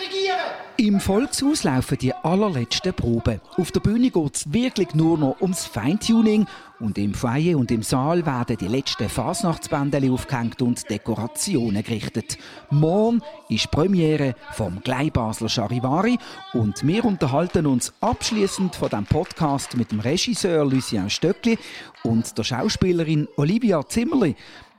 regieren. 0.00 0.38
Im 0.78 0.98
Volkshaus 0.98 1.64
laufen 1.64 1.98
die 1.98 2.14
allerletzten 2.14 2.94
Proben. 2.94 3.42
Auf 3.58 3.70
der 3.72 3.80
Bühne 3.80 4.10
geht 4.10 4.34
es 4.34 4.50
wirklich 4.50 4.94
nur 4.94 5.18
noch 5.18 5.36
ums 5.42 5.66
Feintuning 5.66 6.46
und 6.80 6.98
im 6.98 7.14
Foyer 7.14 7.58
und 7.58 7.70
im 7.70 7.82
Saal 7.82 8.26
werden 8.26 8.56
die 8.56 8.68
letzten 8.68 9.08
Fasnachtsbändel 9.08 10.10
aufgehängt 10.10 10.60
und 10.62 10.88
Dekorationen 10.90 11.82
gerichtet. 11.82 12.38
Morgen 12.70 13.22
ist 13.48 13.70
Premiere 13.70 14.34
vom 14.52 14.80
Gleibasler 14.80 15.48
Charivari 15.48 16.18
und 16.52 16.86
wir 16.86 17.04
unterhalten 17.04 17.66
uns 17.66 17.92
abschließend 18.00 18.74
von 18.74 18.88
dem 18.88 19.04
Podcast 19.04 19.76
mit 19.76 19.92
dem 19.92 20.00
Regisseur 20.00 20.64
Lucien 20.64 21.10
Stöckli 21.10 21.58
und 22.02 22.36
der 22.36 22.44
Schauspielerin 22.44 23.28
Olivia 23.36 23.86
Zimmerli 23.86 24.34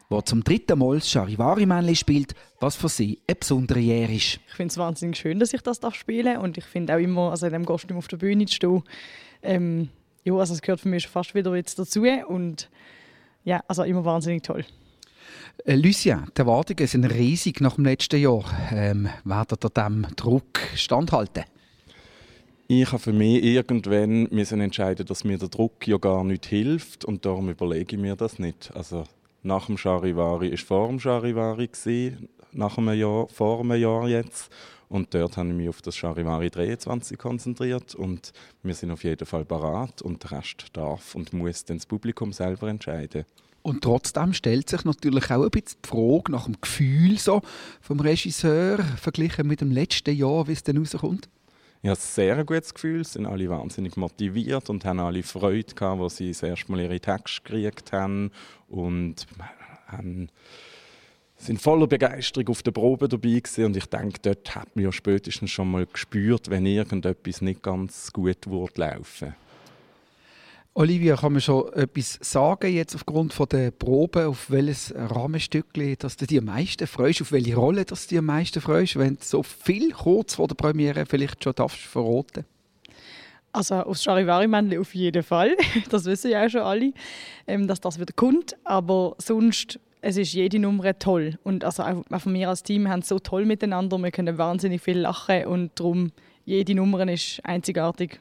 wo 0.07 0.21
zum 0.21 0.43
dritten 0.43 0.77
Mal 0.77 0.99
das 0.99 1.09
Charivari-Männchen 1.09 1.95
spielt, 1.95 2.35
was 2.59 2.75
für 2.75 2.89
sie 2.89 3.19
eine 3.27 3.35
besondere 3.35 3.81
Ehre 3.81 4.13
ist. 4.13 4.39
Ich 4.47 4.53
finde 4.53 4.71
es 4.71 4.77
wahnsinnig 4.77 5.17
schön, 5.17 5.39
dass 5.39 5.51
ich 5.51 5.61
das 5.61 5.79
spielen 5.95 6.35
darf 6.35 6.43
und 6.43 6.59
ich 6.59 6.65
finde 6.65 6.93
auch 6.93 6.99
immer, 6.99 7.31
also 7.31 7.47
in 7.47 7.53
diesem 7.53 7.65
Kostüm 7.65 7.97
auf 7.97 8.07
der 8.07 8.17
Bühne 8.17 8.45
zu 8.45 8.55
stehen, 8.55 8.83
ähm, 9.41 9.89
ja, 10.25 10.33
also 10.35 10.53
es 10.53 10.61
gehört 10.61 10.81
für 10.81 10.89
mich 10.89 11.07
fast 11.07 11.35
wieder 11.35 11.55
jetzt 11.55 11.79
dazu 11.79 12.03
und 12.27 12.69
ja, 13.43 13.63
also 13.67 13.83
immer 13.83 14.03
wahnsinnig 14.03 14.43
toll. 14.43 14.65
Äh, 15.63 15.75
Lucien, 15.75 16.25
die 16.35 16.41
Erwartungen 16.41 16.87
sind 16.87 17.05
riesig 17.05 17.61
nach 17.61 17.75
dem 17.75 17.85
letzten 17.85 18.19
Jahr. 18.19 18.43
Ähm, 18.71 19.07
werdet 19.23 19.63
ihr 19.63 19.69
diesem 19.69 20.07
Druck 20.15 20.59
standhalten? 20.75 21.43
Ich 22.67 22.87
habe 22.87 22.99
für 22.99 23.13
mich 23.13 23.43
irgendwann 23.43 24.23
müssen 24.31 24.59
entscheiden, 24.59 25.05
dass 25.05 25.23
mir 25.23 25.37
der 25.37 25.49
Druck 25.49 25.87
ja 25.87 25.97
gar 25.97 26.23
nicht 26.23 26.47
hilft 26.47 27.05
und 27.05 27.23
darum 27.23 27.49
überlege 27.49 27.95
ich 27.95 28.01
mir 28.01 28.15
das 28.15 28.39
nicht. 28.39 28.71
Also 28.73 29.03
nach 29.43 29.67
dem 29.67 29.77
Charivari 29.77 30.51
war 30.51 30.57
vor 30.57 30.87
dem 30.87 30.99
Charivari, 30.99 31.69
nach 32.51 32.79
einem 32.79 32.99
Jahr, 32.99 33.27
vor 33.27 33.59
einem 33.59 33.79
Jahr 33.79 34.07
jetzt. 34.09 34.49
Und 34.89 35.13
dort 35.13 35.37
habe 35.37 35.49
ich 35.49 35.55
mich 35.55 35.69
auf 35.69 35.81
das 35.81 35.95
Charivari 35.95 36.49
23 36.49 37.17
konzentriert 37.17 37.95
und 37.95 38.33
wir 38.63 38.73
sind 38.73 38.91
auf 38.91 39.03
jeden 39.03 39.25
Fall 39.25 39.45
parat 39.45 40.01
und 40.01 40.23
der 40.23 40.39
Rest 40.39 40.67
darf 40.73 41.15
und 41.15 41.33
muss 41.33 41.65
dann 41.65 41.77
das 41.77 41.85
Publikum 41.85 42.33
selber 42.33 42.69
entscheiden. 42.69 43.25
Und 43.65 43.83
trotzdem 43.83 44.33
stellt 44.33 44.69
sich 44.69 44.85
natürlich 44.85 45.31
auch 45.31 45.43
ein 45.43 45.49
bisschen 45.49 45.79
die 45.83 45.89
Frage 45.89 46.31
nach 46.31 46.45
dem 46.45 46.61
Gefühl 46.61 47.17
so 47.17 47.41
vom 47.81 47.99
Regisseur 47.99 48.77
verglichen 48.77 49.47
mit 49.47 49.61
dem 49.61 49.71
letzten 49.71 50.15
Jahr, 50.15 50.47
wie 50.47 50.51
es 50.51 50.61
dann 50.61 50.77
rauskommt. 50.77 51.27
Ich 51.81 51.89
habe 51.89 51.99
ein 51.99 52.03
sehr 52.03 52.43
gutes 52.45 52.73
Gefühl, 52.75 53.03
sie 53.03 53.13
sind 53.13 53.25
alle 53.25 53.49
wahnsinnig 53.49 53.97
motiviert 53.97 54.69
und 54.69 54.85
haben 54.85 54.99
alle 54.99 55.23
Freude 55.23 55.73
gehabt, 55.73 56.01
als 56.01 56.17
sie 56.17 56.29
das 56.29 56.43
erste 56.43 56.71
Mal 56.71 56.81
ihre 56.81 56.99
Texte 56.99 57.41
gekriegt 57.41 57.91
haben 57.91 58.31
und 58.67 59.25
haben 59.87 60.29
sind 61.37 61.61
voller 61.61 61.87
Begeisterung 61.87 62.49
auf 62.49 62.63
der 62.63 62.71
Probe 62.71 63.07
dabei 63.09 63.39
gewesen. 63.39 63.65
und 63.65 63.77
ich 63.77 63.85
denke, 63.87 64.19
dort 64.21 64.55
hat 64.55 64.75
man 64.75 64.85
ja 64.85 64.91
spätestens 64.91 65.51
schon 65.51 65.71
mal 65.71 65.85
gespürt, 65.85 66.49
wenn 66.49 66.65
irgendetwas 66.65 67.41
nicht 67.41 67.61
ganz 67.61 68.11
gut 68.13 68.49
wird 68.49 68.77
laufen. 68.77 69.35
Olivia, 70.77 71.15
kann 71.15 71.31
man 71.31 71.41
schon 71.41 71.71
etwas 71.71 72.19
sagen 72.21 72.73
jetzt 72.73 72.95
aufgrund 72.95 73.33
von 73.33 73.47
der 73.47 73.71
Probe, 73.71 74.27
auf 74.27 74.51
welches 74.51 74.93
Rahmenstückchen, 74.93 75.95
dass 75.99 76.17
du 76.17 76.27
dich 76.27 76.39
am 76.39 76.45
meisten 76.45 76.85
freust, 76.85 77.21
auf 77.21 77.31
welche 77.31 77.55
Rolle 77.55 77.85
dass 77.85 78.07
du 78.07 78.09
dich 78.09 78.19
am 78.19 78.25
meisten 78.25 78.59
freust, 78.59 78.97
wenn 78.97 79.15
du 79.15 79.23
so 79.23 79.41
viel 79.41 79.91
kurz 79.91 80.35
vor 80.35 80.49
der 80.49 80.55
Premiere 80.55 81.05
vielleicht 81.05 81.41
schon 81.41 81.55
darfst 81.55 81.79
verraten? 81.79 82.43
Also 83.53 83.75
aufs 83.75 84.03
Charivari-Männchen 84.03 84.81
auf 84.81 84.93
jeden 84.93 85.23
Fall. 85.23 85.55
Das 85.89 86.03
wissen 86.03 86.31
ja 86.31 86.45
auch 86.45 86.49
schon 86.49 86.61
alle, 86.61 86.91
ähm, 87.47 87.67
dass 87.69 87.79
das 87.79 87.97
wieder 87.97 88.11
kommt. 88.13 88.57
Aber 88.65 89.15
sonst, 89.17 89.79
es 90.01 90.17
ist 90.17 90.33
jede 90.33 90.59
Nummer 90.59 90.97
toll. 90.99 91.37
Und 91.43 91.63
also 91.63 91.83
auch 91.83 92.19
von 92.19 92.31
mir 92.31 92.49
als 92.49 92.63
Team 92.63 92.87
haben 92.87 93.01
so 93.01 93.19
toll 93.19 93.45
miteinander. 93.45 93.97
Wir 93.97 94.11
können 94.11 94.37
wahnsinnig 94.37 94.81
viel 94.81 94.99
lachen 94.99 95.45
und 95.45 95.71
darum 95.79 96.11
jede 96.45 96.75
Nummer 96.75 97.07
ist 97.11 97.39
einzigartig. 97.43 98.19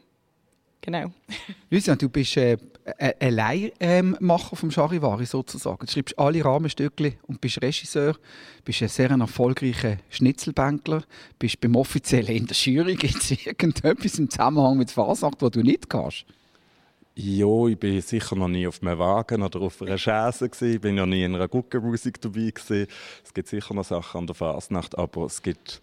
Genau. 0.80 1.10
Lucian, 1.70 1.96
du 1.96 2.08
bist 2.08 2.36
äh, 2.36 2.58
ein 2.98 3.34
Leihmacher 3.34 4.56
vom 4.56 4.70
Charivari 4.70 5.24
sozusagen. 5.24 5.86
Du 5.86 5.92
schreibst 5.92 6.18
alle 6.18 6.44
Rahmenstücke 6.44 7.14
und 7.26 7.40
bist 7.40 7.62
Regisseur, 7.62 8.16
bist 8.64 8.82
ein 8.82 8.88
sehr 8.88 9.10
erfolgreicher 9.10 9.96
Schnitzelbänkler, 10.10 11.04
bist 11.38 11.60
beim 11.60 11.76
Offiziellen 11.76 12.36
in 12.36 12.46
der 12.46 12.56
Jury. 12.56 12.94
Gibt 13.00 13.16
es 13.16 13.30
irgendetwas 13.30 14.18
im 14.18 14.28
Zusammenhang 14.28 14.76
mit 14.76 14.90
Fasnacht, 14.90 15.40
wo 15.40 15.48
du 15.48 15.62
nicht 15.62 15.88
kannst? 15.88 16.26
Ja, 17.16 17.68
ich 17.68 17.78
bin 17.78 18.00
sicher 18.00 18.34
noch 18.34 18.48
nie 18.48 18.66
auf 18.66 18.82
einem 18.82 18.98
Wagen 18.98 19.42
oder 19.42 19.60
auf 19.60 19.80
einer 19.80 19.98
Chaise 19.98 20.50
Ich 20.60 20.80
bin 20.80 20.96
noch 20.96 21.06
nie 21.06 21.22
in 21.22 21.36
einer 21.36 21.46
Guckenmusik 21.46 22.20
dabei 22.20 22.50
gewesen. 22.50 22.88
Es 23.24 23.32
gibt 23.32 23.46
sicher 23.46 23.72
noch 23.72 23.84
Sachen 23.84 24.18
an 24.18 24.26
der 24.26 24.34
Fasnacht, 24.34 24.98
aber 24.98 25.26
es 25.26 25.40
gibt 25.40 25.80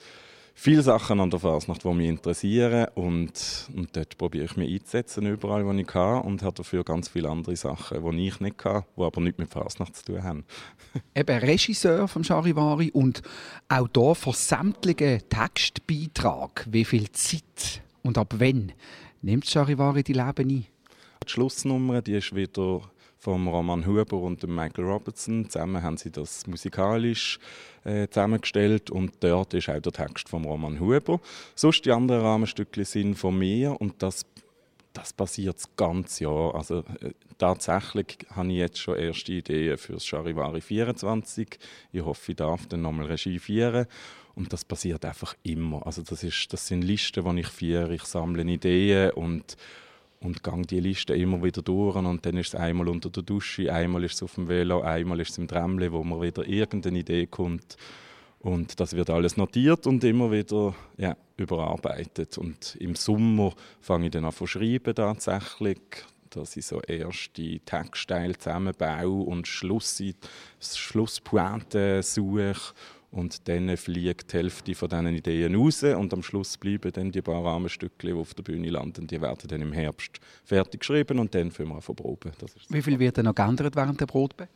viele 0.54 0.82
Sachen 0.82 1.22
an 1.22 1.30
der 1.30 1.39
Fasnacht, 1.39 1.86
die 1.86 1.94
mich 1.94 2.10
interessieren 2.10 2.88
und, 2.96 3.70
und 3.74 3.96
dort 3.96 4.17
probiere 4.17 4.44
ich 4.44 4.58
mich 4.58 4.74
einzusetzen, 4.74 5.26
überall, 5.26 5.65
wo 5.65 5.72
ich 5.72 5.88
kann 5.88 6.22
und 6.24 6.44
habe 6.44 6.56
dafür 6.56 6.84
ganz 6.84 7.08
viele 7.08 7.30
andere 7.30 7.56
Sachen, 7.56 8.12
die 8.17 8.28
ich 8.28 8.41
nicht 8.41 8.58
kann, 8.58 8.84
die 8.98 9.02
aber 9.02 9.22
nichts 9.22 9.39
mit 9.39 9.50
Fasnacht 9.50 9.96
zu 9.96 10.04
tun 10.04 10.24
haben. 10.24 10.44
Eben 11.15 11.39
Regisseur 11.39 12.10
vom 12.10 12.26
Charivari 12.26 12.91
und 12.91 13.22
Autor 13.70 14.15
von 14.15 14.34
sämtlichen 14.34 15.22
Textbeitragen. 15.30 16.74
Wie 16.74 16.84
viel 16.84 17.10
Zeit 17.13 17.82
und 18.04 18.17
ab 18.17 18.34
wann 18.38 18.74
nimmt 19.22 19.46
Charivari 19.46 20.04
die 20.04 20.12
Leben 20.12 20.50
ein? 20.50 20.65
Die 21.27 21.31
Schlussnummer 21.31 22.01
die 22.01 22.13
ist 22.13 22.36
wieder 22.36 22.81
vom 23.19 23.47
Roman 23.47 23.86
Huber 23.86 24.17
und 24.17 24.41
Michael 24.47 24.86
Robertson. 24.86 25.47
Zusammen 25.47 25.84
haben 25.84 25.97
sie 25.97 26.12
das 26.12 26.47
musikalisch 26.47 27.39
äh, 27.84 28.07
zusammengestellt 28.07 28.89
und 28.89 29.13
dort 29.19 29.53
ist 29.53 29.69
auch 29.69 29.79
der 29.79 29.91
Text 29.91 30.27
vom 30.27 30.45
Roman 30.45 30.79
Huber. 30.79 31.19
Sonst 31.53 31.86
die 31.86 31.91
anderen 31.91 32.21
Rahmenstücke 32.21 32.84
sind 32.86 33.15
von 33.15 33.38
mir 33.38 33.79
und 33.79 34.01
das 34.01 34.25
das 34.93 35.13
passiert 35.13 35.55
das 35.55 35.69
ganze 35.77 36.25
Jahr. 36.25 36.55
Also, 36.55 36.79
äh, 36.79 37.12
tatsächlich 37.38 38.17
habe 38.36 38.49
ich 38.49 38.57
jetzt 38.57 38.79
schon 38.79 38.97
erste 38.97 39.34
Ideen 39.34 39.77
für 39.77 39.93
das 39.93 40.05
Charivari 40.05 40.60
24. 40.60 41.60
Ich 41.93 42.01
hoffe, 42.01 42.31
ich 42.31 42.36
darf 42.36 42.67
dann 42.67 42.81
nochmal 42.81 43.05
Regie 43.05 43.39
führen. 43.39 43.86
Und 44.36 44.51
das 44.51 44.65
passiert 44.65 45.03
einfach 45.05 45.36
immer. 45.43 45.86
Also 45.86 46.01
das, 46.01 46.23
ist, 46.23 46.51
das 46.51 46.67
sind 46.67 46.81
Listen, 46.84 47.23
die 47.23 47.41
ich 47.41 47.47
führe. 47.47 47.93
Ich 47.93 48.03
sammle 48.03 48.43
Ideen 48.43 49.12
und 49.12 49.57
und 50.21 50.43
gehe 50.43 50.62
die 50.62 50.79
Liste 50.79 51.15
immer 51.15 51.43
wieder 51.43 51.62
durch 51.62 51.95
und 51.95 52.25
dann 52.25 52.38
ist 52.38 52.53
es 52.53 52.55
einmal 52.55 52.88
unter 52.88 53.10
der 53.10 53.23
Dusche, 53.23 53.73
einmal 53.73 54.03
ist 54.03 54.15
es 54.15 54.23
auf 54.23 54.36
dem 54.36 54.47
Velo, 54.47 54.81
einmal 54.81 55.19
ist 55.19 55.31
es 55.31 55.38
im 55.38 55.47
Tramle, 55.47 55.91
wo 55.91 56.03
mir 56.03 56.21
wieder 56.21 56.47
irgendeine 56.47 56.99
Idee 56.99 57.25
kommt. 57.25 57.77
Und 58.39 58.79
das 58.79 58.95
wird 58.95 59.10
alles 59.12 59.38
notiert 59.38 59.86
und 59.86 60.03
immer 60.03 60.31
wieder 60.31 60.73
ja, 60.97 61.15
überarbeitet. 61.38 62.39
Und 62.39 62.75
im 62.79 62.95
Sommer 62.95 63.53
fange 63.79 64.05
ich 64.05 64.12
dann 64.12 64.25
an 64.25 64.31
zu 64.31 64.47
schreiben 64.47 64.95
tatsächlich, 64.95 65.79
dass 66.31 66.55
ich 66.55 66.65
so 66.65 66.81
erste 66.81 67.60
Textteile 67.60 68.38
zusammenbaue 68.38 69.25
und 69.25 69.47
Schluss, 69.47 70.01
Schlusspointe 70.60 72.01
suche 72.01 72.55
und 73.12 73.47
dann 73.47 73.76
fliegt 73.76 74.32
die 74.32 74.38
Hälfte 74.38 74.74
von 74.74 74.89
diesen 74.89 75.08
Ideen 75.08 75.56
raus 75.56 75.84
und 75.84 76.13
am 76.13 76.24
Schluss 76.24 76.58
bleiben 76.58 76.91
dann 76.93 77.12
die 77.12 77.21
paar 77.21 77.43
Rahmenstücke, 77.43 78.08
die 78.08 78.13
auf 78.13 78.34
der 78.34 78.43
Bühne 78.43 78.69
landen, 78.69 79.06
die 79.06 79.21
werden 79.21 79.47
dann 79.47 79.62
im 79.62 79.74
Herbst 79.74 80.19
fertig 80.45 80.80
geschrieben 80.80 81.19
und 81.19 81.36
dann 81.36 81.52
fangen 81.52 81.76
wir 81.76 81.82
verproben. 81.82 82.32
Wie 82.69 82.82
viel 82.82 82.97
wird 83.00 83.17
dann 83.17 83.26
noch 83.26 83.36
geändert 83.36 83.76
während 83.76 84.00
der 84.00 84.06
Probe? 84.06 84.47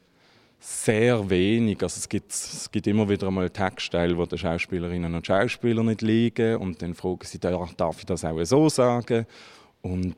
Sehr 0.58 1.30
wenig. 1.30 1.84
Also 1.84 1.98
es, 1.98 2.08
gibt, 2.08 2.32
es 2.32 2.72
gibt 2.72 2.88
immer 2.88 3.08
wieder 3.08 3.28
einmal 3.28 3.50
Textteile, 3.50 4.18
wo 4.18 4.26
den 4.26 4.38
Schauspielerinnen 4.38 5.14
und 5.14 5.28
Schauspielern 5.28 5.86
nicht 5.86 6.02
liegen 6.02 6.56
und 6.56 6.82
dann 6.82 6.94
fragen 6.94 7.20
sie, 7.24 7.40
darf 7.40 8.00
ich 8.00 8.06
das 8.06 8.24
auch 8.24 8.44
so 8.46 8.70
sagen? 8.70 9.26
Und 9.82 10.16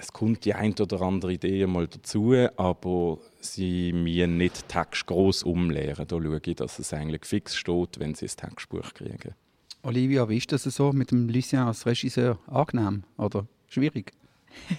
es 0.00 0.12
kommt 0.12 0.46
die 0.46 0.54
ein 0.54 0.74
oder 0.80 1.02
andere 1.02 1.34
Idee 1.34 1.66
mal 1.66 1.86
dazu, 1.86 2.34
aber 2.56 3.18
sie 3.40 3.92
mir 3.92 4.26
nicht 4.26 4.66
Text 4.68 5.06
groß 5.06 5.42
umlehren. 5.42 6.06
Da 6.08 6.16
schaue 6.16 6.40
ich, 6.42 6.56
dass 6.56 6.78
es 6.78 6.92
eigentlich 6.94 7.26
fix 7.26 7.54
steht, 7.54 8.00
wenn 8.00 8.14
sie 8.14 8.24
das 8.24 8.36
Textbuch 8.36 8.94
kriegen. 8.94 9.34
Olivia, 9.82 10.28
wie 10.28 10.38
ist 10.38 10.52
das 10.52 10.64
so 10.64 10.92
mit 10.92 11.10
dem 11.10 11.28
Lucien 11.28 11.60
als 11.60 11.86
Regisseur? 11.86 12.38
Angenehm 12.46 13.04
oder 13.18 13.46
schwierig? 13.68 14.12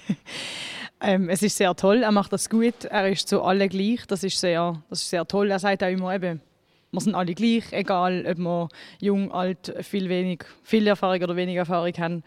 ähm, 1.01 1.29
es 1.29 1.43
ist 1.43 1.57
sehr 1.57 1.75
toll, 1.75 2.03
er 2.03 2.11
macht 2.11 2.33
das 2.33 2.49
gut, 2.49 2.85
er 2.85 3.09
ist 3.09 3.27
zu 3.27 3.41
allen 3.43 3.69
gleich, 3.69 4.05
das 4.07 4.23
ist 4.23 4.39
sehr, 4.39 4.81
das 4.89 5.03
ist 5.03 5.09
sehr 5.09 5.27
toll. 5.27 5.51
Er 5.51 5.59
sagt 5.59 5.83
auch 5.83 5.89
immer 5.89 6.13
eben, 6.15 6.41
wir 6.91 7.01
sind 7.01 7.15
alle 7.15 7.33
gleich, 7.35 7.71
egal 7.71 8.25
ob 8.27 8.37
wir 8.37 8.69
jung, 8.99 9.31
alt, 9.31 9.73
viel, 9.81 10.09
wenig, 10.09 10.43
viel 10.63 10.87
Erfahrung 10.87 11.21
oder 11.21 11.35
wenig 11.35 11.55
Erfahrung 11.55 11.93
haben. 11.97 12.23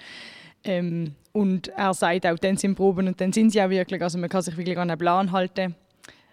Ähm, 0.64 1.14
und 1.32 1.68
er 1.68 1.94
sagt 1.94 2.26
auch, 2.26 2.38
dann 2.38 2.56
sind 2.56 2.74
Proben 2.74 3.08
und 3.08 3.20
dann 3.20 3.32
sind 3.32 3.50
sie 3.50 3.60
auch 3.60 3.70
wirklich. 3.70 4.02
Also 4.02 4.18
man 4.18 4.28
kann 4.28 4.42
sich 4.42 4.56
wirklich 4.56 4.78
an 4.78 4.90
einen 4.90 4.98
Plan 4.98 5.32
halten. 5.32 5.74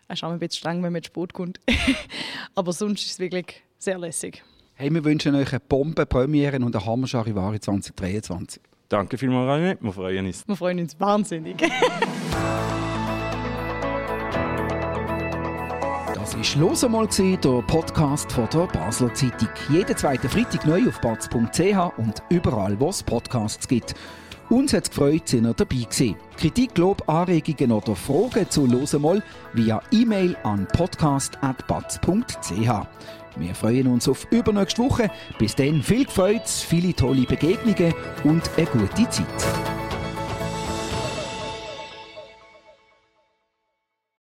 Er 0.07 0.13
ist 0.13 0.23
auch 0.23 0.31
ein 0.31 0.39
bisschen 0.39 0.59
streng, 0.59 0.83
wenn 0.83 0.93
man 0.93 1.03
zu 1.03 1.07
spät 1.07 1.33
kommt. 1.33 1.59
Aber 2.55 2.73
sonst 2.73 3.03
ist 3.03 3.11
es 3.11 3.19
wirklich 3.19 3.63
sehr 3.77 3.97
lässig. 3.97 4.43
Hey, 4.75 4.93
wir 4.93 5.03
wünschen 5.03 5.35
euch 5.35 5.51
eine 5.51 5.59
Bombenpremiere 5.59 6.57
und 6.57 6.75
eine 6.75 6.85
Hammer 6.85 7.07
Charivari 7.07 7.59
2023. 7.59 8.61
Danke 8.89 9.17
vielmals, 9.17 9.47
René. 9.47 9.77
Wir 9.79 9.93
freuen 9.93 10.25
uns. 10.25 10.47
Wir 10.47 10.55
freuen 10.55 10.79
uns 10.79 10.99
wahnsinnig. 10.99 11.55
War 16.41 16.59
«Los 16.59 16.83
einmal», 16.83 17.07
der 17.07 17.61
Podcast 17.67 18.31
von 18.31 18.49
der 18.51 18.65
Basler 18.65 19.13
Zeitung. 19.13 19.49
Jeden 19.69 19.95
zweiten 19.95 20.27
Freitag 20.27 20.65
neu 20.65 20.87
auf 20.87 20.99
batz.ch 20.99 21.99
und 21.99 22.23
überall, 22.29 22.79
wo 22.79 22.89
es 22.89 23.03
Podcasts 23.03 23.67
gibt. 23.67 23.93
Uns 24.49 24.73
hat 24.73 24.85
es 24.85 24.89
gefreut, 24.89 25.27
sind 25.27 25.45
ihr 25.45 25.53
dabei 25.53 25.75
gewesen. 25.75 26.15
Kritik, 26.37 26.75
Lob, 26.79 27.07
Anregungen 27.07 27.71
oder 27.71 27.95
Fragen 27.95 28.49
zu 28.49 28.65
«Los 28.65 28.95
einmal» 28.95 29.21
via 29.53 29.83
E-Mail 29.91 30.35
an 30.41 30.67
podcast.batz.ch. 30.73 32.71
Wir 33.35 33.55
freuen 33.55 33.85
uns 33.85 34.09
auf 34.09 34.25
übernächste 34.31 34.81
Woche. 34.81 35.11
Bis 35.37 35.53
dann 35.53 35.83
viel 35.83 36.07
Freude, 36.07 36.41
viele 36.47 36.95
tolle 36.95 37.27
Begegnungen 37.27 37.93
und 38.23 38.49
eine 38.57 38.65
gute 38.65 39.07
Zeit. 39.09 39.27